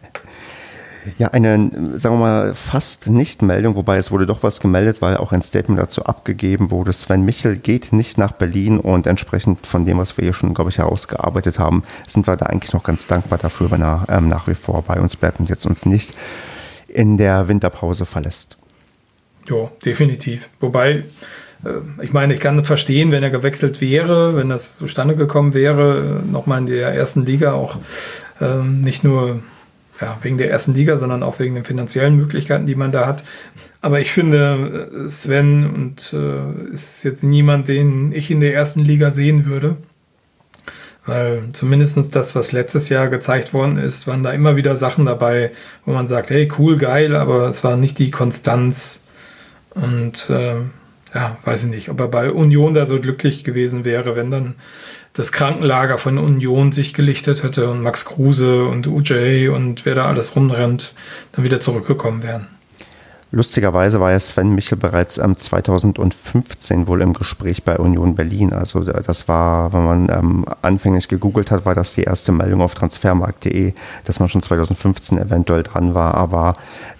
[1.18, 5.32] Ja, eine, sagen wir mal, fast Nicht-Meldung, wobei es wurde doch was gemeldet, weil auch
[5.32, 6.92] ein Statement dazu abgegeben wurde.
[6.92, 10.70] Sven Michel geht nicht nach Berlin und entsprechend von dem, was wir hier schon, glaube
[10.70, 14.46] ich, herausgearbeitet haben, sind wir da eigentlich noch ganz dankbar dafür, wenn er ähm, nach
[14.46, 16.12] wie vor bei uns bleibt und jetzt uns nicht
[16.88, 18.58] in der Winterpause verlässt.
[19.48, 20.48] Ja, definitiv.
[20.60, 21.04] Wobei,
[21.64, 26.22] äh, ich meine, ich kann verstehen, wenn er gewechselt wäre, wenn das zustande gekommen wäre,
[26.30, 27.76] nochmal in der ersten Liga auch
[28.40, 29.40] ähm, nicht nur
[30.00, 33.24] ja, wegen der ersten Liga, sondern auch wegen den finanziellen Möglichkeiten, die man da hat.
[33.82, 38.80] Aber ich finde, äh, Sven und äh, ist jetzt niemand, den ich in der ersten
[38.80, 39.76] Liga sehen würde.
[41.06, 45.50] Weil zumindest das, was letztes Jahr gezeigt worden ist, waren da immer wieder Sachen dabei,
[45.84, 49.06] wo man sagt, hey, cool, geil, aber es war nicht die Konstanz.
[49.74, 50.56] Und äh,
[51.14, 54.54] ja, weiß ich nicht, ob er bei Union da so glücklich gewesen wäre, wenn dann
[55.12, 60.06] das Krankenlager von Union sich gelichtet hätte und Max Kruse und UJ und wer da
[60.06, 60.94] alles rumrennt,
[61.32, 62.46] dann wieder zurückgekommen wären.
[63.32, 68.52] Lustigerweise war ja Sven Michel bereits ähm, 2015 wohl im Gespräch bei Union Berlin.
[68.52, 72.74] Also das war, wenn man ähm, anfänglich gegoogelt hat, war das die erste Meldung auf
[72.74, 73.72] transfermarkt.de,
[74.04, 76.14] dass man schon 2015 eventuell dran war.
[76.14, 76.54] Aber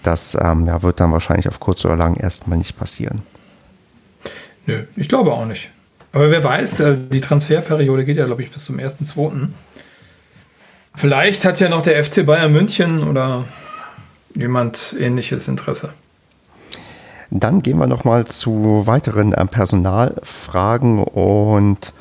[0.05, 3.23] das ähm, ja, wird dann wahrscheinlich auf kurz oder lang erstmal nicht passieren.
[4.71, 5.71] Nö, ich glaube auch nicht.
[6.13, 9.49] Aber wer weiß, äh, die Transferperiode geht ja, glaube ich, bis zum 1.2.
[10.95, 13.47] Vielleicht hat ja noch der FC Bayern München oder
[14.35, 15.91] jemand ähnliches Interesse.
[17.31, 21.93] Dann gehen wir nochmal zu weiteren äh, Personalfragen und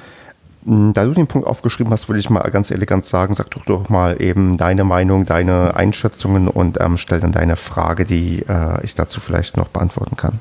[0.66, 3.66] hm, da du den Punkt aufgeschrieben hast, würde ich mal ganz elegant sagen, sag doch
[3.66, 8.84] doch mal eben deine Meinung, deine Einschätzungen und ähm, stell dann deine Frage, die äh,
[8.84, 10.40] ich dazu vielleicht noch beantworten kann.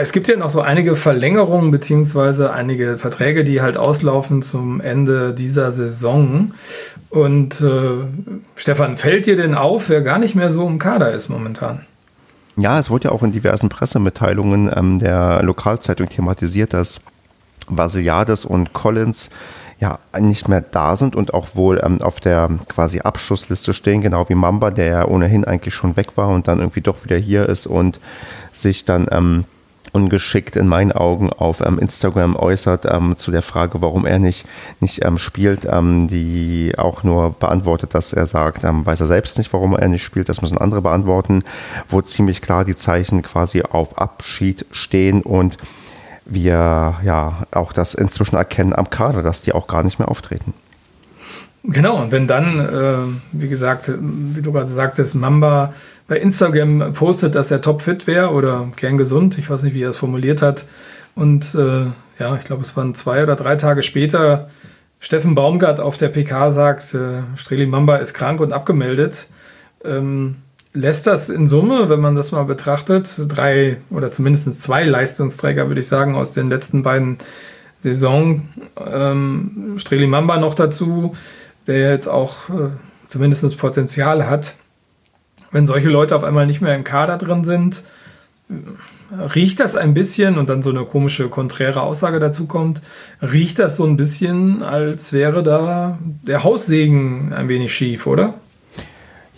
[0.00, 5.32] Es gibt ja noch so einige Verlängerungen beziehungsweise einige Verträge, die halt auslaufen zum Ende
[5.32, 6.52] dieser Saison.
[7.10, 8.04] Und äh,
[8.56, 11.80] Stefan, fällt dir denn auf, wer gar nicht mehr so im Kader ist momentan?
[12.56, 17.00] Ja, es wurde ja auch in diversen Pressemitteilungen ähm, der Lokalzeitung thematisiert, dass
[17.68, 19.30] Vasiliades und Collins
[19.78, 24.28] ja nicht mehr da sind und auch wohl ähm, auf der quasi Abschlussliste stehen, genau
[24.28, 27.48] wie Mamba, der ja ohnehin eigentlich schon weg war und dann irgendwie doch wieder hier
[27.48, 28.00] ist und
[28.52, 29.44] sich dann ähm,
[29.92, 34.46] ungeschickt in meinen Augen auf ähm, Instagram äußert ähm, zu der Frage, warum er nicht,
[34.80, 39.52] nicht ähm, spielt, ähm, die auch nur beantwortet, dass er sagt, weiß er selbst nicht,
[39.52, 41.44] warum er nicht spielt, das müssen andere beantworten,
[41.88, 45.56] wo ziemlich klar die Zeichen quasi auf Abschied stehen und
[46.26, 50.54] wir ja auch das inzwischen erkennen am Kader, dass die auch gar nicht mehr auftreten.
[51.68, 55.72] Genau, und wenn dann, äh, wie gesagt, wie du gerade sagtest, Mamba
[56.06, 59.98] bei Instagram postet, dass er topfit wäre oder kerngesund, ich weiß nicht, wie er es
[59.98, 60.66] formuliert hat,
[61.16, 61.86] und äh,
[62.18, 64.48] ja, ich glaube, es waren zwei oder drei Tage später,
[65.00, 69.28] Steffen Baumgart auf der PK sagt, äh, Streli Mamba ist krank und abgemeldet.
[69.84, 70.36] Ähm,
[70.76, 75.80] lässt das in Summe, wenn man das mal betrachtet, drei oder zumindest zwei Leistungsträger, würde
[75.80, 77.16] ich sagen, aus den letzten beiden
[77.80, 78.48] Saison.
[78.78, 81.14] Ähm, Streli Mamba noch dazu,
[81.66, 82.70] der jetzt auch äh,
[83.08, 84.56] zumindest Potenzial hat.
[85.50, 87.84] Wenn solche Leute auf einmal nicht mehr im Kader drin sind,
[89.34, 92.82] riecht das ein bisschen und dann so eine komische, konträre Aussage dazu kommt,
[93.22, 98.34] riecht das so ein bisschen, als wäre da der Haussegen ein wenig schief, oder?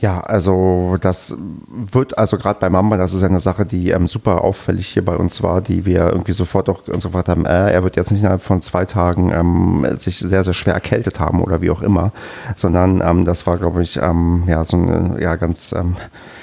[0.01, 1.37] Ja, also das
[1.69, 5.17] wird, also gerade bei Mamba, das ist eine Sache, die ähm, super auffällig hier bei
[5.17, 8.43] uns war, die wir irgendwie sofort auch sofort haben, äh, er wird jetzt nicht innerhalb
[8.43, 12.11] von zwei Tagen ähm, sich sehr, sehr schwer erkältet haben oder wie auch immer,
[12.55, 16.38] sondern ähm, das war, glaube ich, ähm, ja, so eine ja, ganz ähm, äh,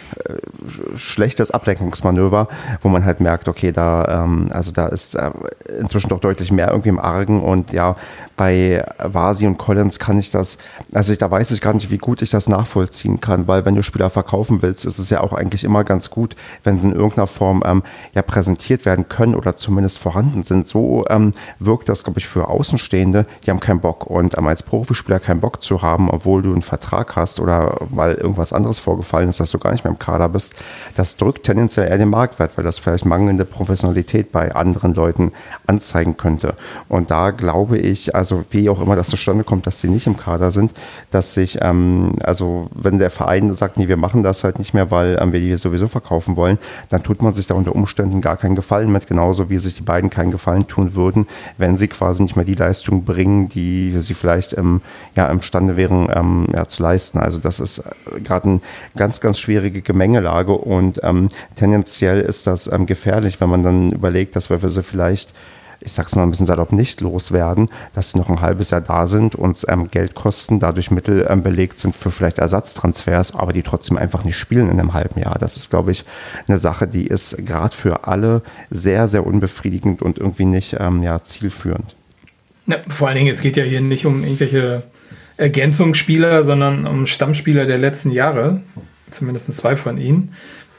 [0.95, 2.47] schlechtes Ablenkungsmanöver,
[2.81, 5.31] wo man halt merkt, okay, da, ähm, also da ist äh,
[5.79, 7.95] inzwischen doch deutlich mehr irgendwie im Argen und ja,
[8.37, 10.57] bei Vasi und Collins kann ich das,
[10.93, 13.75] also ich, da weiß ich gar nicht, wie gut ich das nachvollziehen kann, weil wenn
[13.75, 16.93] du Spieler verkaufen willst, ist es ja auch eigentlich immer ganz gut, wenn sie in
[16.93, 20.67] irgendeiner Form ähm, ja präsentiert werden können oder zumindest vorhanden sind.
[20.67, 24.63] So ähm, wirkt das, glaube ich, für Außenstehende, die haben keinen Bock und ähm, als
[24.63, 29.29] Profispieler keinen Bock zu haben, obwohl du einen Vertrag hast oder weil irgendwas anderes vorgefallen
[29.29, 30.55] ist, dass du gar nicht mehr im Kader bist,
[30.95, 35.31] das drückt tendenziell eher den Marktwert, weil das vielleicht mangelnde Professionalität bei anderen Leuten
[35.67, 36.53] anzeigen könnte.
[36.87, 40.17] Und da glaube ich, also wie auch immer das zustande kommt, dass sie nicht im
[40.17, 40.73] Kader sind,
[41.11, 44.91] dass sich, ähm, also wenn der Verein sagt, nee, wir machen das halt nicht mehr,
[44.91, 46.57] weil ähm, wir die sowieso verkaufen wollen,
[46.89, 49.81] dann tut man sich da unter Umständen gar keinen Gefallen mit, genauso wie sich die
[49.81, 51.25] beiden keinen Gefallen tun würden,
[51.57, 54.81] wenn sie quasi nicht mehr die Leistung bringen, die sie vielleicht ähm,
[55.15, 57.19] ja, imstande wären ähm, ja, zu leisten.
[57.19, 58.61] Also das ist äh, gerade eine
[58.95, 64.35] ganz, ganz schwierige Gemengelage und ähm, tendenziell ist das ähm, gefährlich, wenn man dann überlegt,
[64.35, 65.33] dass wir sie vielleicht
[65.81, 69.07] ich sag's mal ein bisschen salopp, nicht loswerden, dass sie noch ein halbes Jahr da
[69.07, 73.61] sind, uns ähm, Geld kosten, dadurch Mittel ähm, belegt sind für vielleicht Ersatztransfers, aber die
[73.61, 75.37] trotzdem einfach nicht spielen in einem halben Jahr.
[75.37, 76.05] Das ist, glaube ich,
[76.47, 81.21] eine Sache, die ist gerade für alle sehr, sehr unbefriedigend und irgendwie nicht ähm, ja,
[81.21, 81.95] zielführend.
[82.67, 84.83] Ja, vor allen Dingen, es geht ja hier nicht um irgendwelche
[85.37, 88.61] Ergänzungsspieler, sondern um Stammspieler der letzten Jahre,
[89.11, 90.33] zumindest zwei von ihnen,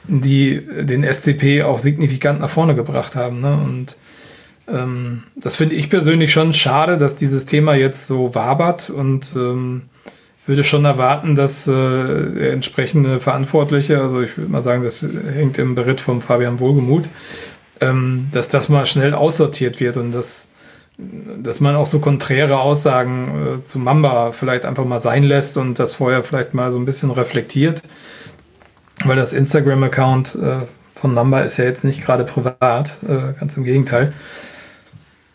[0.09, 3.41] die den SCP auch signifikant nach vorne gebracht haben.
[3.41, 3.53] Ne?
[3.53, 3.97] Und
[4.69, 9.83] ähm, das finde ich persönlich schon schade, dass dieses Thema jetzt so wabert und ähm,
[10.47, 15.05] würde schon erwarten, dass äh, der entsprechende Verantwortliche, also ich würde mal sagen, das
[15.35, 17.09] hängt im Beritt vom Fabian Wohlgemuth,
[17.81, 20.53] ähm, dass das mal schnell aussortiert wird und dass,
[20.99, 25.79] dass man auch so konträre Aussagen äh, zu Mamba vielleicht einfach mal sein lässt und
[25.81, 27.83] das vorher vielleicht mal so ein bisschen reflektiert,
[29.09, 30.57] weil das Instagram-Account äh,
[30.95, 34.13] von Mamba ist ja jetzt nicht gerade privat, äh, ganz im Gegenteil.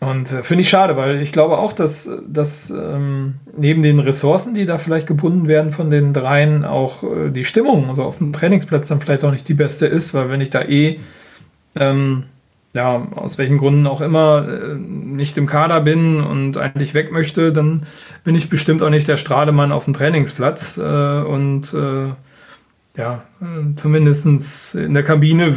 [0.00, 4.52] Und äh, finde ich schade, weil ich glaube auch, dass, dass ähm, neben den Ressourcen,
[4.52, 8.32] die da vielleicht gebunden werden von den dreien, auch äh, die Stimmung, also auf dem
[8.32, 10.98] Trainingsplatz dann vielleicht auch nicht die beste ist, weil wenn ich da eh,
[11.76, 12.24] ähm,
[12.74, 17.52] ja, aus welchen Gründen auch immer, äh, nicht im Kader bin und eigentlich weg möchte,
[17.52, 17.82] dann
[18.24, 22.08] bin ich bestimmt auch nicht der Strahlemann auf dem Trainingsplatz äh, und äh,
[22.96, 25.54] ja, äh, zumindest in der Kabine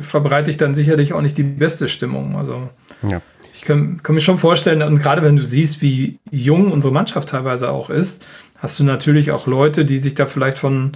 [0.00, 2.36] verbreite ich dann sicherlich auch nicht die beste Stimmung.
[2.36, 2.68] Also
[3.02, 3.20] ja
[3.58, 7.30] ich kann, kann mir schon vorstellen, und gerade wenn du siehst, wie jung unsere Mannschaft
[7.30, 8.22] teilweise auch ist,
[8.58, 10.92] hast du natürlich auch Leute, die sich da vielleicht von,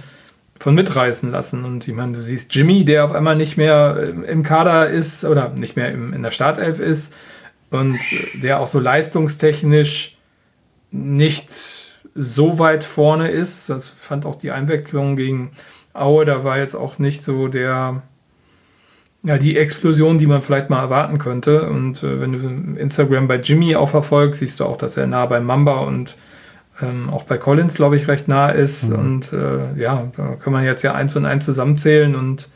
[0.59, 1.65] von mitreißen lassen.
[1.65, 5.49] Und ich meine, du siehst Jimmy, der auf einmal nicht mehr im Kader ist oder
[5.49, 7.13] nicht mehr im, in der Startelf ist
[7.69, 7.99] und
[8.41, 10.17] der auch so leistungstechnisch
[10.91, 11.49] nicht
[12.15, 13.69] so weit vorne ist.
[13.69, 15.51] Das fand auch die Einwechslung gegen
[15.93, 18.01] Aue, da war jetzt auch nicht so der
[19.25, 21.69] ja, die Explosion, die man vielleicht mal erwarten könnte.
[21.69, 25.25] Und äh, wenn du Instagram bei Jimmy auch verfolgst, siehst du auch, dass er nah
[25.25, 26.15] bei Mamba und
[26.81, 28.89] ähm, auch bei Collins, glaube ich, recht nah ist.
[28.89, 28.95] Mhm.
[28.99, 32.49] Und äh, ja, da kann man jetzt ja eins und eins zusammenzählen und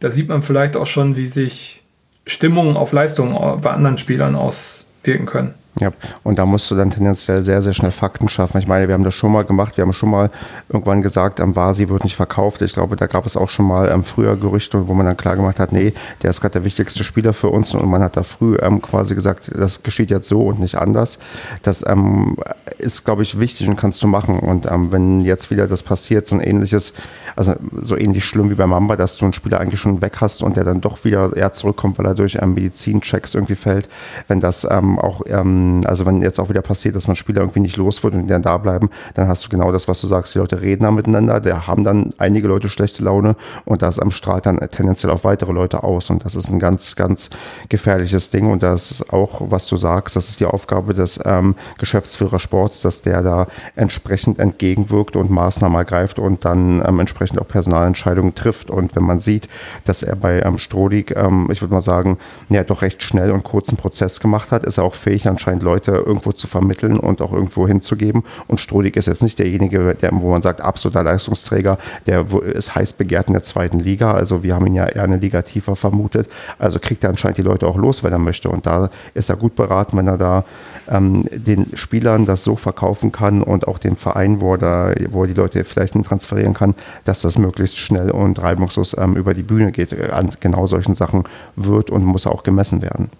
[0.00, 1.84] da sieht man vielleicht auch schon, wie sich
[2.26, 5.54] Stimmungen auf Leistungen bei anderen Spielern auswirken können.
[5.82, 5.90] Ja,
[6.22, 8.58] und da musst du dann tendenziell sehr, sehr schnell Fakten schaffen.
[8.58, 9.76] Ich meine, wir haben das schon mal gemacht.
[9.76, 10.30] Wir haben schon mal
[10.68, 12.62] irgendwann gesagt, am Vasi wird nicht verkauft.
[12.62, 15.34] Ich glaube, da gab es auch schon mal ähm, früher Gerüchte, wo man dann klar
[15.34, 17.74] gemacht hat, nee, der ist gerade der wichtigste Spieler für uns.
[17.74, 21.18] Und man hat da früh ähm, quasi gesagt, das geschieht jetzt so und nicht anders.
[21.64, 22.36] Das ähm,
[22.78, 24.38] ist, glaube ich, wichtig und kannst du machen.
[24.38, 26.92] Und ähm, wenn jetzt wieder das passiert, so ein ähnliches,
[27.34, 30.44] also so ähnlich schlimm wie bei Mamba, dass du einen Spieler eigentlich schon weg hast
[30.44, 33.88] und der dann doch wieder eher zurückkommt, weil er durch ähm, Medizinchecks irgendwie fällt,
[34.28, 37.60] wenn das ähm, auch ähm, also wenn jetzt auch wieder passiert, dass man Spieler irgendwie
[37.60, 40.06] nicht los wird und die dann da bleiben, dann hast du genau das, was du
[40.06, 40.34] sagst.
[40.34, 44.10] Die Leute reden da miteinander, da haben dann einige Leute schlechte Laune und das am
[44.10, 46.10] strahlt dann tendenziell auf weitere Leute aus.
[46.10, 47.30] Und das ist ein ganz, ganz
[47.68, 48.50] gefährliches Ding.
[48.50, 52.82] Und das ist auch, was du sagst, das ist die Aufgabe des ähm, Geschäftsführers Sports,
[52.82, 53.46] dass der da
[53.76, 58.70] entsprechend entgegenwirkt und Maßnahmen ergreift und dann ähm, entsprechend auch Personalentscheidungen trifft.
[58.70, 59.48] Und wenn man sieht,
[59.84, 62.18] dass er bei ähm, Strodig, ähm, ich würde mal sagen,
[62.48, 65.92] ja, doch recht schnell und kurzen Prozess gemacht hat, ist er auch fähig, anscheinend Leute
[65.92, 68.22] irgendwo zu vermitteln und auch irgendwo hinzugeben.
[68.48, 72.94] Und Strodig ist jetzt nicht derjenige, der, wo man sagt, absoluter Leistungsträger, der ist heiß
[72.94, 74.12] begehrt in der zweiten Liga.
[74.12, 76.28] Also wir haben ihn ja eher eine Liga tiefer vermutet.
[76.58, 78.48] Also kriegt er anscheinend die Leute auch los, wenn er möchte.
[78.48, 80.44] Und da ist er gut beraten, wenn er da
[80.88, 85.22] ähm, den Spielern das so verkaufen kann und auch dem Verein, wo er, da, wo
[85.22, 89.42] er die Leute vielleicht transferieren kann, dass das möglichst schnell und reibungslos ähm, über die
[89.42, 89.92] Bühne geht.
[90.10, 91.24] An genau solchen Sachen
[91.56, 93.10] wird und muss auch gemessen werden.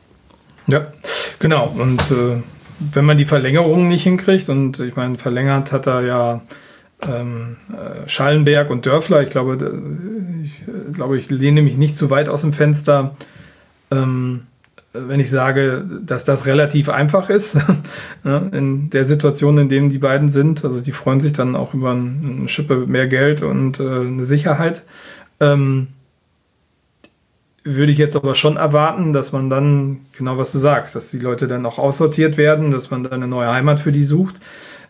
[0.66, 0.86] Ja,
[1.38, 1.66] genau.
[1.76, 2.42] Und äh,
[2.78, 6.40] wenn man die Verlängerung nicht hinkriegt, und ich meine, verlängert hat er ja
[7.06, 9.56] ähm, äh, Schallenberg und Dörfler, ich glaube,
[10.42, 13.16] ich äh, glaube, ich lehne mich nicht zu weit aus dem Fenster.
[13.90, 14.42] Ähm,
[14.94, 17.56] wenn ich sage, dass das relativ einfach ist,
[18.24, 20.64] ne, in der Situation, in dem die beiden sind.
[20.64, 24.84] Also die freuen sich dann auch über eine Schippe mehr Geld und äh, eine Sicherheit.
[25.40, 25.88] Ähm,
[27.64, 31.18] würde ich jetzt aber schon erwarten, dass man dann, genau was du sagst, dass die
[31.18, 34.40] Leute dann auch aussortiert werden, dass man dann eine neue Heimat für die sucht,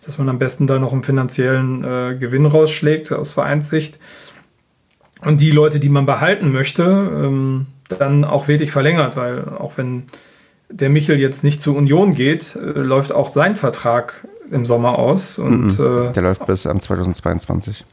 [0.04, 3.98] dass man am besten da noch einen finanziellen äh, Gewinn rausschlägt aus Vereinssicht.
[5.22, 10.04] Und die Leute, die man behalten möchte, ähm, dann auch wirklich verlängert, weil auch wenn
[10.70, 15.38] der Michel jetzt nicht zur Union geht, äh, läuft auch sein Vertrag im Sommer aus.
[15.38, 16.12] Und, mm -mm.
[16.12, 17.84] Der läuft bis ähm, 2022.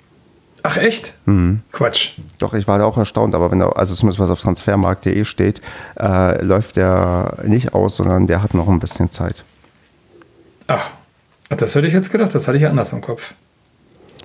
[0.64, 1.14] Ach echt?
[1.26, 1.62] Mhm.
[1.72, 2.14] Quatsch.
[2.39, 5.62] Doch, ich war da auch erstaunt, aber wenn er, also zumindest was auf transfermarkt.de steht,
[5.99, 9.43] äh, läuft der nicht aus, sondern der hat noch ein bisschen Zeit.
[10.68, 10.91] Ach,
[11.49, 13.34] das hätte ich jetzt gedacht, das hatte ich anders im Kopf.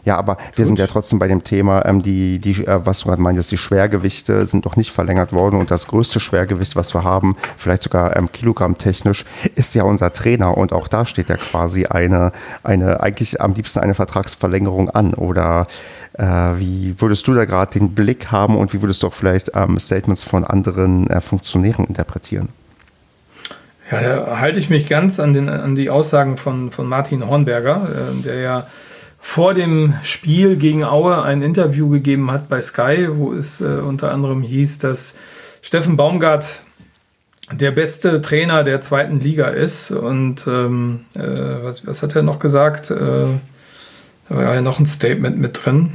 [0.05, 0.45] Ja, aber Gut.
[0.57, 3.51] wir sind ja trotzdem bei dem Thema, ähm, die, die, äh, was du gerade meintest,
[3.51, 7.83] die Schwergewichte sind noch nicht verlängert worden und das größte Schwergewicht, was wir haben, vielleicht
[7.83, 9.25] sogar ähm, Kilogramm technisch,
[9.55, 12.33] ist ja unser Trainer und auch da steht ja quasi eine,
[12.63, 15.67] eine eigentlich am liebsten eine Vertragsverlängerung an oder
[16.15, 19.53] äh, wie würdest du da gerade den Blick haben und wie würdest du auch vielleicht
[19.55, 22.51] ähm, Statements von anderen äh, Funktionären interpretieren?
[23.91, 27.89] Ja, da halte ich mich ganz an, den, an die Aussagen von, von Martin Hornberger,
[27.89, 28.67] äh, der ja
[29.27, 34.13] vor dem Spiel gegen Aue ein Interview gegeben hat bei Sky, wo es äh, unter
[34.13, 35.15] anderem hieß, dass
[35.63, 36.61] Steffen Baumgart
[37.51, 39.91] der beste Trainer der zweiten Liga ist.
[39.91, 42.91] Und ähm, äh, was, was, hat er noch gesagt?
[42.91, 43.25] Äh,
[44.29, 45.95] da war ja noch ein Statement mit drin.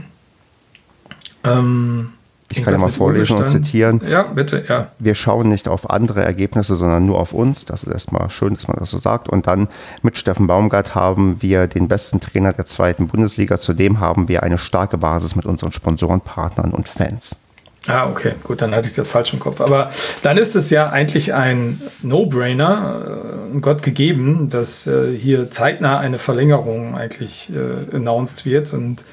[1.44, 2.14] Ähm,
[2.52, 4.02] ich kann ja mal vorlesen und zitieren.
[4.10, 4.88] Ja, bitte, ja.
[4.98, 7.66] Wir schauen nicht auf andere Ergebnisse, sondern nur auf uns.
[7.66, 9.30] Das ist erstmal schön, dass man das so sagt.
[9.30, 9.68] Und dann
[10.02, 13.58] mit Steffen Baumgart haben wir den besten Trainer der zweiten Bundesliga.
[13.58, 17.38] Zudem haben wir eine starke Basis mit unseren Sponsoren, Partnern und Fans.
[17.88, 19.62] Ah, okay, gut, dann hatte ich das falsch im Kopf.
[19.62, 19.90] Aber
[20.22, 26.18] dann ist es ja eigentlich ein No-Brainer, äh, Gott gegeben, dass äh, hier zeitnah eine
[26.18, 28.74] Verlängerung eigentlich äh, announced wird.
[28.74, 29.06] Und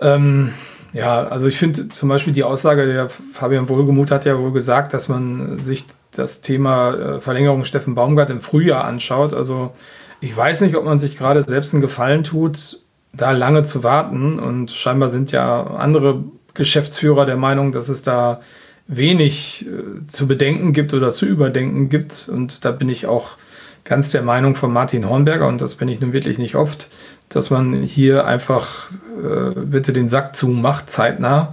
[0.00, 0.52] ähm,
[0.96, 4.94] ja, also ich finde zum Beispiel die Aussage, der Fabian Wohlgemuth hat ja wohl gesagt,
[4.94, 9.34] dass man sich das Thema äh, Verlängerung Steffen Baumgart im Frühjahr anschaut.
[9.34, 9.72] Also
[10.20, 12.80] ich weiß nicht, ob man sich gerade selbst einen Gefallen tut,
[13.12, 14.38] da lange zu warten.
[14.38, 16.24] Und scheinbar sind ja andere
[16.54, 18.40] Geschäftsführer der Meinung, dass es da
[18.86, 22.30] wenig äh, zu bedenken gibt oder zu überdenken gibt.
[22.32, 23.36] Und da bin ich auch
[23.84, 26.88] ganz der Meinung von Martin Hornberger, und das bin ich nun wirklich nicht oft,
[27.28, 28.90] dass man hier einfach
[29.22, 31.52] äh, bitte den Sack zumacht, zeitnah,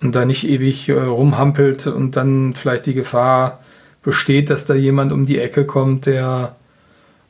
[0.00, 3.60] und da nicht ewig äh, rumhampelt und dann vielleicht die Gefahr
[4.02, 6.54] besteht, dass da jemand um die Ecke kommt, der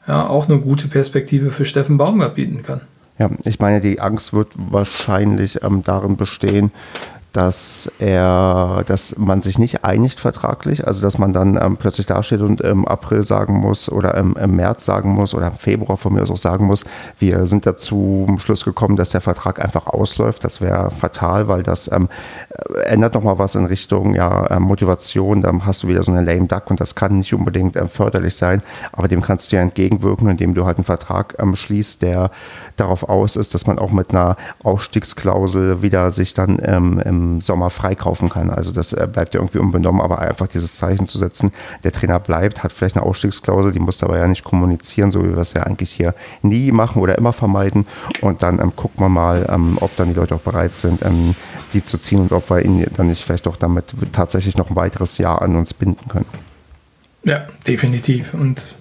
[0.07, 2.81] ja auch eine gute Perspektive für Steffen Baumgart bieten kann.
[3.19, 6.73] Ja, ich meine, die Angst wird wahrscheinlich ähm, darin bestehen,
[7.35, 12.41] dass er, dass man sich nicht einigt vertraglich, also dass man dann ähm, plötzlich dasteht
[12.41, 16.15] und im April sagen muss oder im, im, März sagen muss oder im Februar von
[16.15, 16.85] mir aus auch sagen muss,
[17.19, 20.45] wir sind dazu zum Schluss gekommen, dass der Vertrag einfach ausläuft.
[20.45, 22.09] Das wäre fatal, weil das ähm,
[22.85, 25.43] ändert nochmal was in Richtung ja, ähm, Motivation.
[25.43, 28.37] Dann hast du wieder so eine lame duck und das kann nicht unbedingt ähm, förderlich
[28.37, 28.63] sein,
[28.93, 32.31] aber dem kannst du ja entgegenwirken, indem du halt einen Vertrag ähm, schließt, der
[32.77, 37.71] darauf aus ist, dass man auch mit einer Ausstiegsklausel wieder sich dann ähm, im Sommer
[37.71, 38.51] freikaufen kann.
[38.51, 41.53] Also das äh, bleibt ja irgendwie unbenommen, aber einfach dieses Zeichen zu setzen,
[41.85, 45.31] der Trainer bleibt, hat vielleicht eine Ausstiegsklausel, die muss aber ja nicht kommunizieren, so wie
[45.31, 47.87] wir es ja eigentlich hier nie machen oder immer vermeiden.
[48.21, 51.35] Und dann ähm, guckt man mal, ähm, ob dann die Leute auch bereit sind, ähm,
[51.73, 54.77] die zu ziehen und ob wir ihn dann nicht vielleicht auch damit tatsächlich noch ein
[54.77, 56.27] weiteres Jahr an uns binden können.
[57.25, 58.35] Ja, definitiv.
[58.35, 58.77] Und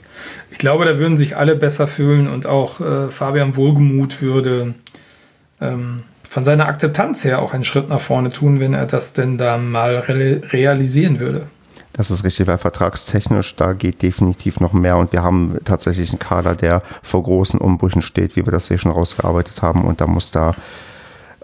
[0.51, 4.75] Ich glaube, da würden sich alle besser fühlen und auch äh, Fabian Wohlgemuth würde
[5.61, 9.37] ähm, von seiner Akzeptanz her auch einen Schritt nach vorne tun, wenn er das denn
[9.37, 11.47] da mal re realisieren würde.
[11.93, 16.17] Das ist richtig, weil vertragstechnisch da geht definitiv noch mehr und wir haben tatsächlich einen
[16.17, 20.07] Kader, der vor großen Umbrüchen steht, wie wir das hier schon rausgearbeitet haben und da
[20.07, 20.55] muss da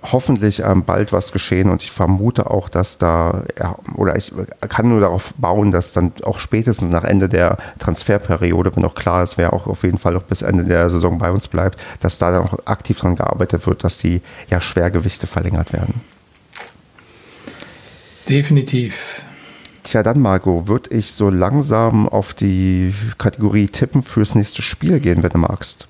[0.04, 4.32] hoffentlich ähm, bald was geschehen und ich vermute auch, dass da, ja, oder ich
[4.70, 9.24] kann nur darauf bauen, dass dann auch spätestens nach Ende der Transferperiode, wenn auch klar
[9.24, 12.18] ist, wer auch auf jeden Fall noch bis Ende der Saison bei uns bleibt, dass
[12.18, 16.02] da dann auch aktiv dran gearbeitet wird, dass die ja, Schwergewichte verlängert werden.
[18.30, 19.24] Definitiv.
[19.84, 25.24] Tja, dann Marco, würde ich so langsam auf die Kategorie Tippen fürs nächste Spiel gehen,
[25.24, 25.88] wenn du magst.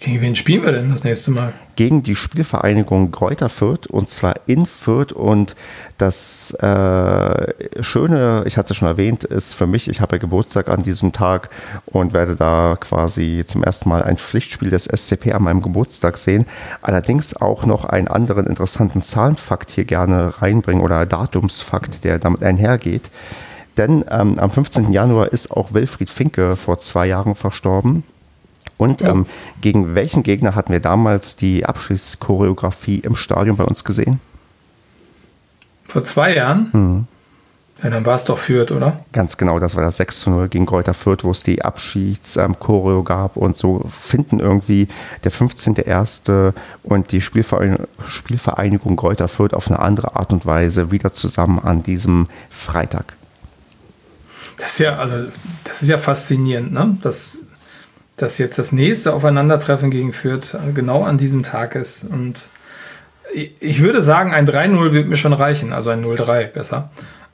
[0.00, 1.52] Gegen wen spielen wir denn das nächste Mal?
[1.76, 5.12] Gegen die Spielvereinigung Kräuter Fürth und zwar in Fürth.
[5.12, 5.56] Und
[5.98, 10.20] das äh, Schöne, ich hatte es ja schon erwähnt, ist für mich, ich habe ja
[10.20, 11.50] Geburtstag an diesem Tag
[11.86, 16.44] und werde da quasi zum ersten Mal ein Pflichtspiel des SCP an meinem Geburtstag sehen.
[16.82, 23.10] Allerdings auch noch einen anderen interessanten Zahlenfakt hier gerne reinbringen oder Datumsfakt, der damit einhergeht.
[23.76, 24.92] Denn ähm, am 15.
[24.92, 28.04] Januar ist auch Wilfried Finke vor zwei Jahren verstorben.
[28.84, 29.12] Und ja.
[29.12, 29.24] ähm,
[29.62, 34.20] gegen welchen Gegner hatten wir damals die Abschließchoreografie im Stadion bei uns gesehen?
[35.88, 36.68] Vor zwei Jahren?
[36.72, 37.06] Mhm.
[37.82, 39.00] Ja, dann war es doch Fürth, oder?
[39.12, 42.98] Ganz genau, das war das 6 zu 0 gegen Kräuter Fürth, wo es die Abschiedschoreo
[42.98, 44.88] ähm, gab und so finden irgendwie
[45.24, 46.52] der 15.01.
[46.82, 51.82] und die Spielvereinigung, Spielvereinigung Kräuter Fürth auf eine andere Art und Weise wieder zusammen an
[51.82, 53.14] diesem Freitag.
[54.58, 55.16] Das ist ja, also,
[55.64, 56.98] das ist ja faszinierend, ne?
[57.02, 57.38] Das
[58.16, 62.04] dass jetzt das nächste Aufeinandertreffen gegen Fürth genau an diesem Tag ist.
[62.04, 62.46] Und
[63.60, 66.90] ich würde sagen, ein 3-0 wird mir schon reichen, also ein 0-3 besser.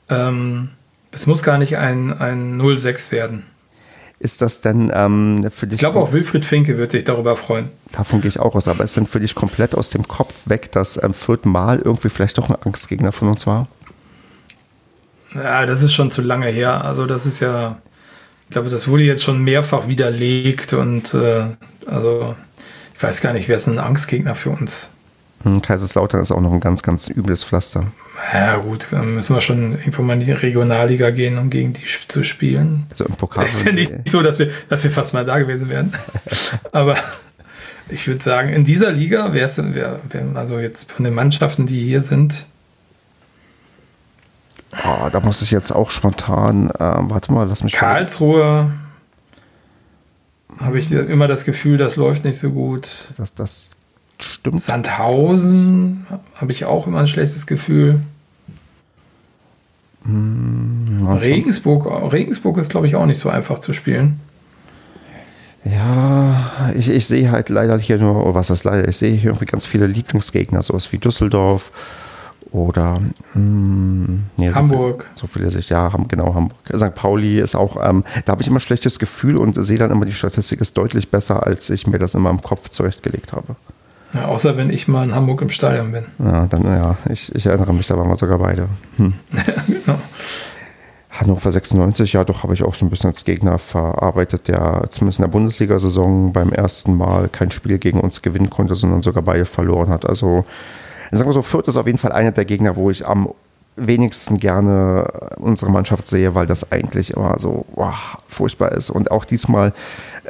[0.09, 0.69] Ähm,
[1.11, 3.45] es muss gar nicht ein, ein 0-6 werden.
[4.21, 5.77] Ist das denn ähm, für dich?
[5.77, 7.69] Ich glaube, auch Wilfried Finke wird sich darüber freuen.
[7.91, 8.67] Davon gehe ich auch aus.
[8.67, 12.09] Aber ist denn für dich komplett aus dem Kopf weg, dass ähm, Fürth mal irgendwie
[12.09, 13.67] vielleicht doch ein Angstgegner von uns war?
[15.33, 16.85] Ja, das ist schon zu lange her.
[16.85, 17.81] Also, das ist ja
[18.51, 21.45] ich glaube, das wurde jetzt schon mehrfach widerlegt und äh,
[21.85, 22.35] also
[22.93, 24.89] ich weiß gar nicht, wer ist ein Angstgegner für uns?
[25.43, 27.85] Hm, Kaiserslautern ist auch noch ein ganz, ganz übles Pflaster.
[28.33, 31.83] Ja gut, dann müssen wir schon irgendwo mal in die Regionalliga gehen, um gegen die
[32.09, 32.87] zu spielen.
[32.89, 33.45] Also im Pokal.
[33.45, 35.93] Es ist ja nicht so, dass wir, dass wir fast mal da gewesen wären.
[36.73, 36.97] Aber
[37.87, 41.67] ich würde sagen, in dieser Liga wäre es, wär, wär, also jetzt von den Mannschaften,
[41.67, 42.47] die hier sind,
[44.85, 47.73] Oh, da muss ich jetzt auch spontan, äh, warte mal, lass mich.
[47.73, 48.71] Karlsruhe
[50.59, 53.09] habe ich immer das Gefühl, das läuft nicht so gut.
[53.17, 53.69] Das, das
[54.19, 54.63] stimmt.
[54.63, 56.05] Sandhausen
[56.35, 58.01] habe ich auch immer ein schlechtes Gefühl.
[60.03, 64.19] Hm, Regensburg, Regensburg ist, glaube ich, auch nicht so einfach zu spielen.
[65.63, 69.29] Ja, ich, ich sehe halt leider hier nur, oh, was ist leider, ich sehe hier
[69.29, 71.71] irgendwie ganz viele Lieblingsgegner, sowas wie Düsseldorf,
[72.51, 75.09] oder mh, hm, nee, Hamburg.
[75.13, 76.57] So, viele sich, ja, genau, Hamburg.
[76.75, 76.93] St.
[76.95, 80.05] Pauli ist auch, ähm, da habe ich immer ein schlechtes Gefühl und sehe dann immer,
[80.05, 83.55] die Statistik ist deutlich besser, als ich mir das immer im Kopf zurechtgelegt habe.
[84.13, 86.05] Ja, außer wenn ich mal in Hamburg im Stadion bin.
[86.19, 88.67] Ja, dann, ja, ich, ich erinnere mich, da waren wir sogar beide.
[88.97, 89.13] Hm.
[89.67, 89.99] genau.
[91.09, 95.19] Hannover 96, ja, doch habe ich auch so ein bisschen als Gegner verarbeitet, der zumindest
[95.19, 99.45] in der Bundesliga-Saison beim ersten Mal kein Spiel gegen uns gewinnen konnte, sondern sogar beide
[99.45, 100.05] verloren hat.
[100.05, 100.43] Also
[101.17, 103.29] sagen wir so, Fürth ist auf jeden Fall einer der Gegner, wo ich am
[103.75, 105.07] wenigsten gerne
[105.37, 108.89] unsere Mannschaft sehe, weil das eigentlich immer so wow, furchtbar ist.
[108.89, 109.73] Und auch diesmal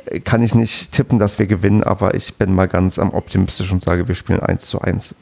[0.06, 3.72] äh, kann ich nicht tippen, dass wir gewinnen, aber ich bin mal ganz am optimistisch
[3.72, 5.16] und sage, wir spielen 1 zu 1.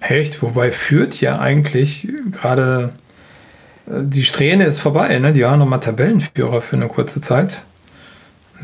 [0.00, 0.42] Echt?
[0.42, 2.90] Wobei Fürth ja eigentlich gerade
[3.86, 5.32] äh, die Strähne ist vorbei, ne?
[5.32, 7.62] Die waren nochmal Tabellenführer für eine kurze Zeit.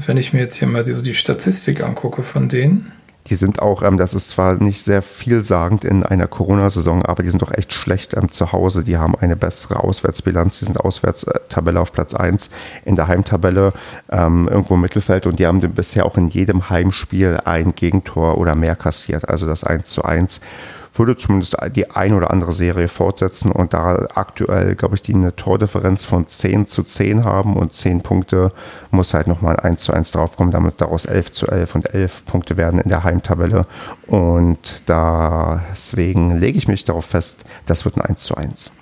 [0.07, 2.93] Wenn ich mir jetzt hier mal die, die Statistik angucke von denen.
[3.29, 7.31] Die sind auch, ähm, das ist zwar nicht sehr vielsagend in einer Corona-Saison, aber die
[7.31, 8.83] sind doch echt schlecht ähm, zu Hause.
[8.83, 10.59] Die haben eine bessere Auswärtsbilanz.
[10.59, 12.51] Die sind Auswärtstabelle auf Platz 1
[12.85, 13.73] in der Heimtabelle
[14.11, 18.57] ähm, irgendwo im Mittelfeld und die haben bisher auch in jedem Heimspiel ein Gegentor oder
[18.57, 19.29] mehr kassiert.
[19.29, 20.41] Also das 1 zu 1
[20.95, 25.35] würde zumindest die ein oder andere Serie fortsetzen und da aktuell, glaube ich, die eine
[25.35, 28.51] Tordifferenz von 10 zu 10 haben und 10 Punkte
[28.91, 32.57] muss halt nochmal 1 zu 1 draufkommen, damit daraus 11 zu 11 und 11 Punkte
[32.57, 33.63] werden in der Heimtabelle
[34.07, 38.73] und deswegen lege ich mich darauf fest, das wird ein 1 zu 1.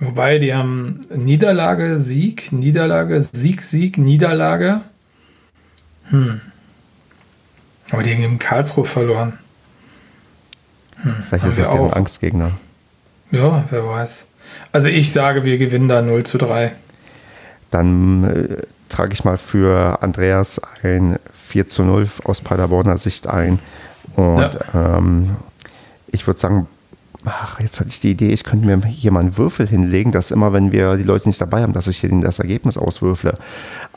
[0.00, 4.80] Wobei, die haben Niederlage, Sieg, Niederlage, Sieg, Sieg, Niederlage.
[6.10, 6.40] Hm.
[7.90, 9.38] Aber die haben gegen Karlsruhe verloren.
[11.04, 12.50] Hm, Vielleicht ist das deren Angstgegner.
[13.30, 14.28] Ja, wer weiß.
[14.72, 16.72] Also ich sage, wir gewinnen da 0 zu 3.
[17.70, 23.58] Dann äh, trage ich mal für Andreas ein 4 zu 0 aus Paderborner Sicht ein.
[24.16, 24.50] Und ja.
[24.98, 25.36] ähm,
[26.08, 26.68] ich würde sagen,
[27.24, 30.30] ach, jetzt hatte ich die Idee, ich könnte mir hier mal einen Würfel hinlegen, dass
[30.30, 33.34] immer, wenn wir die Leute nicht dabei haben, dass ich hier das Ergebnis auswürfle.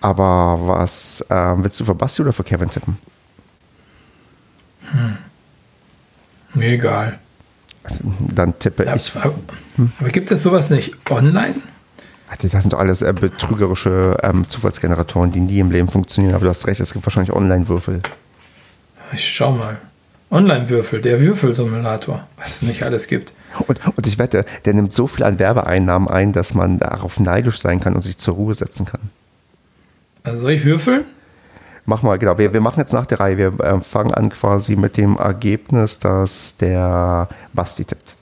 [0.01, 2.97] Aber was äh, willst du für Basti oder für Kevin tippen?
[4.91, 5.17] Hm.
[6.53, 7.19] Mir egal.
[8.19, 9.15] Dann tippe ja, ich.
[9.15, 9.33] Aber,
[9.75, 9.91] hm?
[9.99, 11.55] aber, gibt es sowas nicht online?
[12.41, 16.35] Das sind doch alles äh, betrügerische ähm, Zufallsgeneratoren, die nie im Leben funktionieren.
[16.35, 18.01] Aber du hast recht, es gibt wahrscheinlich Online-Würfel.
[19.13, 19.79] Ich schau mal.
[20.29, 23.33] Online-Würfel, der Würfelsimulator, was es nicht alles gibt.
[23.65, 27.59] Und, und ich wette, der nimmt so viel an Werbeeinnahmen ein, dass man darauf neidisch
[27.61, 28.99] sein kann und sich zur Ruhe setzen kann.
[30.23, 31.05] Also soll ich würfeln?
[31.89, 32.37] Mach mal, genau.
[32.37, 33.37] Wir, wir machen jetzt nach der Reihe.
[33.37, 38.15] Wir äh, fangen an quasi mit dem Ergebnis, dass der Basti tippt.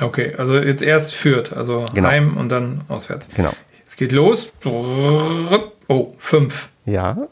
[0.00, 2.08] Okay, also jetzt erst führt, also genau.
[2.08, 3.28] heim und dann auswärts.
[3.36, 3.52] Genau.
[3.86, 4.50] Es geht los.
[4.64, 6.70] Oh, fünf.
[6.86, 7.28] Ja.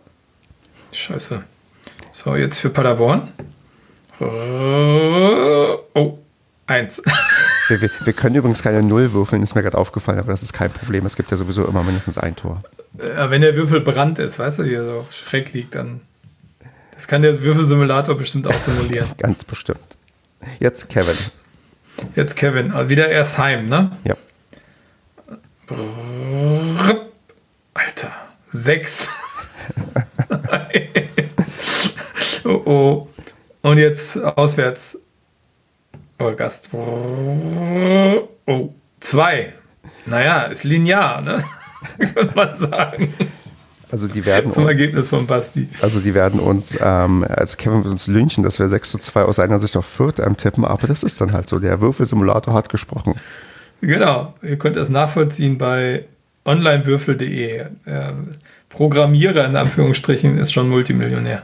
[0.92, 1.42] Scheiße.
[2.12, 3.32] So, jetzt für Paderborn.
[4.20, 6.18] Oh,
[6.66, 7.02] eins.
[7.68, 10.52] Wir, wir, wir, können übrigens keine Null würfeln, ist mir gerade aufgefallen, aber das ist
[10.52, 11.06] kein Problem.
[11.06, 12.60] Es gibt ja sowieso immer mindestens ein Tor.
[12.98, 16.02] Ja, wenn der Würfel brannt ist, weißt du, wie er so schräg liegt, dann.
[16.92, 19.08] Das kann der Würfelsimulator bestimmt auch simulieren.
[19.18, 19.96] Ganz bestimmt.
[20.60, 21.16] Jetzt Kevin.
[22.14, 22.72] Jetzt Kevin.
[22.72, 23.96] Also wieder erst heim, ne?
[24.04, 24.16] Ja.
[27.74, 28.12] Alter.
[28.50, 29.08] Sechs.
[32.44, 33.08] oh oh.
[33.62, 34.98] Und jetzt auswärts.
[36.18, 36.68] Oh, Gast.
[36.72, 38.28] Oh,
[39.00, 39.54] zwei.
[40.06, 41.44] Naja, ist linear, ne?
[42.14, 43.12] Könnte man sagen.
[43.90, 45.68] Also die werden zum Ergebnis von Basti.
[45.82, 49.22] Also die werden uns, ähm, also Kevin wird uns lynchen, dass wir 6 zu 2
[49.24, 51.58] aus seiner Sicht auf Fürth ähm, tippen, aber das ist dann halt so.
[51.58, 53.14] Der Würfelsimulator hat gesprochen.
[53.82, 56.06] Genau, ihr könnt es nachvollziehen bei
[56.44, 57.58] onlinewürfel.de.
[57.58, 57.68] Äh,
[58.70, 61.42] Programmierer in Anführungsstrichen ist schon Multimillionär.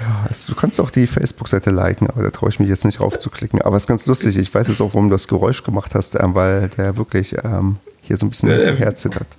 [0.00, 3.00] Ja, also du kannst auch die Facebook-Seite liken, aber da traue ich mich jetzt nicht
[3.00, 3.62] raufzuklicken.
[3.62, 4.36] Aber es ist ganz lustig.
[4.36, 7.76] Ich weiß jetzt auch, warum du das Geräusch gemacht hast, ähm, weil der wirklich ähm,
[8.08, 9.38] hier so ein bisschen ja, Herz zittert.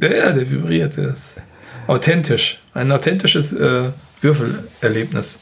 [0.00, 0.96] Ja, der vibriert.
[0.96, 1.42] Der ist
[1.86, 2.62] authentisch.
[2.72, 3.90] Ein authentisches äh,
[4.20, 5.38] Würfelerlebnis.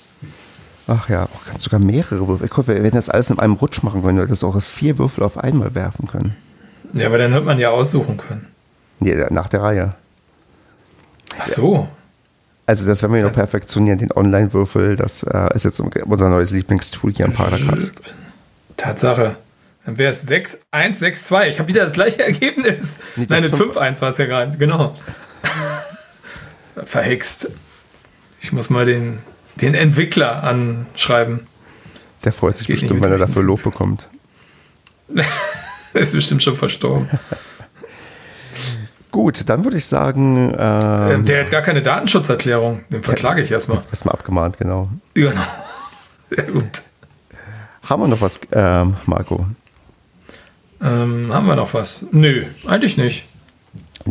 [0.86, 2.48] Ach ja, auch kannst sogar mehrere Würfel.
[2.48, 4.16] Guck, wir werden das alles in einem Rutsch machen können.
[4.16, 6.34] Wir das auch vier Würfel auf einmal werfen können.
[6.94, 8.46] Ja, aber dann wird man ja aussuchen können.
[9.00, 9.90] Nee, nach der Reihe.
[11.38, 11.88] Ach so.
[12.64, 14.96] Also das werden wir noch perfektionieren, den Online-Würfel.
[14.96, 18.02] Das äh, ist jetzt unser neues Lieblingstool hier im Paracast.
[18.76, 19.36] Tatsache.
[19.88, 21.48] Dann wäre es 6, 1, 6, 2.
[21.48, 23.00] Ich habe wieder das gleiche Ergebnis.
[23.16, 24.54] Nee, Nein, 5, 1 war es ja gerade.
[24.58, 24.94] Genau.
[26.84, 27.50] Verhext.
[28.38, 29.20] Ich muss mal den,
[29.54, 31.46] den Entwickler anschreiben.
[32.22, 34.10] Der freut sich bestimmt, wenn er dafür Lob bekommt.
[35.94, 37.08] er ist bestimmt schon verstorben.
[39.10, 40.54] Gut, dann würde ich sagen.
[40.58, 42.84] Ähm, der hat gar keine Datenschutzerklärung.
[42.90, 43.80] Den verklage ich erstmal.
[43.88, 44.82] Das mal abgemahnt, genau.
[45.14, 45.40] Genau.
[46.28, 46.82] Sehr gut.
[47.84, 49.46] Haben wir noch was, ähm, Marco?
[50.80, 52.06] Ähm, haben wir noch was?
[52.12, 53.24] Nö, eigentlich nicht.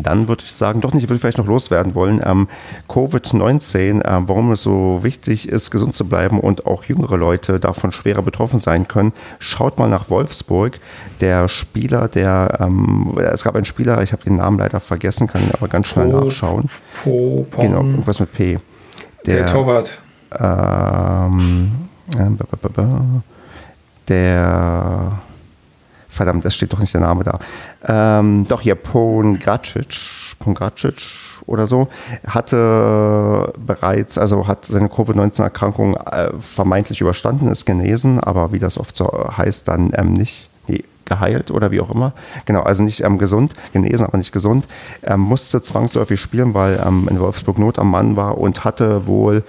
[0.04, 2.22] Dann würde ich sagen, doch nicht, ich würde vielleicht noch loswerden wollen.
[2.24, 2.48] Ähm,
[2.90, 7.92] Covid-19, äh, warum es so wichtig ist, gesund zu bleiben und auch jüngere Leute davon
[7.92, 9.14] schwerer betroffen sein können.
[9.40, 10.80] Schaut mal nach Wolfsburg.
[11.22, 15.50] Der Spieler, der, ähm, es gab einen Spieler, ich habe den Namen leider vergessen, kann
[15.54, 16.70] aber ganz schnell po, nachschauen.
[17.04, 18.58] Po, Pom, genau, irgendwas mit P.
[19.26, 19.98] Der, der Torwart.
[20.38, 21.72] Ähm,
[22.16, 22.30] äh,
[24.08, 25.20] der
[26.18, 27.40] verdammt, es steht doch nicht der Name da.
[28.20, 29.98] Ähm, doch hier, Pongacic,
[30.40, 30.96] Pongacic
[31.46, 31.88] oder so,
[32.28, 38.98] hatte bereits, also hat seine Covid-19-Erkrankung äh, vermeintlich überstanden, ist genesen, aber wie das oft
[38.98, 42.14] so heißt, dann ähm, nicht nee, geheilt oder wie auch immer.
[42.46, 44.68] Genau, also nicht ähm, gesund, genesen, aber nicht gesund.
[45.02, 49.44] Er musste zwangsläufig spielen, weil ähm, in Wolfsburg Not am Mann war und hatte wohl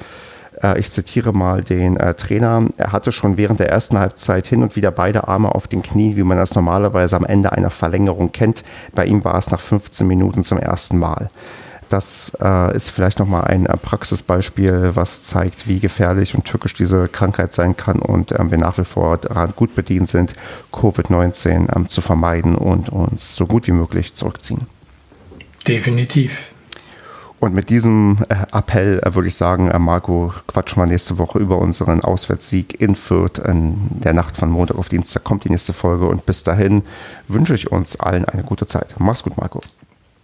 [0.78, 2.66] ich zitiere mal den äh, Trainer.
[2.76, 6.16] Er hatte schon während der ersten Halbzeit hin und wieder beide Arme auf den Knien,
[6.16, 8.64] wie man das normalerweise am Ende einer Verlängerung kennt.
[8.94, 11.30] Bei ihm war es nach 15 Minuten zum ersten Mal.
[11.88, 17.08] Das äh, ist vielleicht nochmal ein äh, Praxisbeispiel, was zeigt, wie gefährlich und tückisch diese
[17.08, 20.34] Krankheit sein kann und ähm, wir nach wie vor daran gut bedient sind,
[20.72, 24.66] Covid-19 ähm, zu vermeiden und uns so gut wie möglich zurückziehen.
[25.66, 26.52] Definitiv.
[27.40, 31.38] Und mit diesem äh, Appell äh, würde ich sagen, äh, Marco, quatschen wir nächste Woche
[31.38, 35.72] über unseren Auswärtssieg in Fürth in der Nacht von Montag auf Dienstag kommt die nächste
[35.72, 36.82] Folge und bis dahin
[37.28, 38.94] wünsche ich uns allen eine gute Zeit.
[38.98, 39.60] Mach's gut, Marco.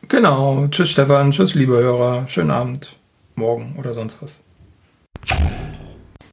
[0.09, 0.67] Genau.
[0.69, 1.31] Tschüss, Stefan.
[1.31, 2.27] Tschüss, liebe Hörer.
[2.27, 2.97] Schönen Abend,
[3.37, 4.41] morgen oder sonst was.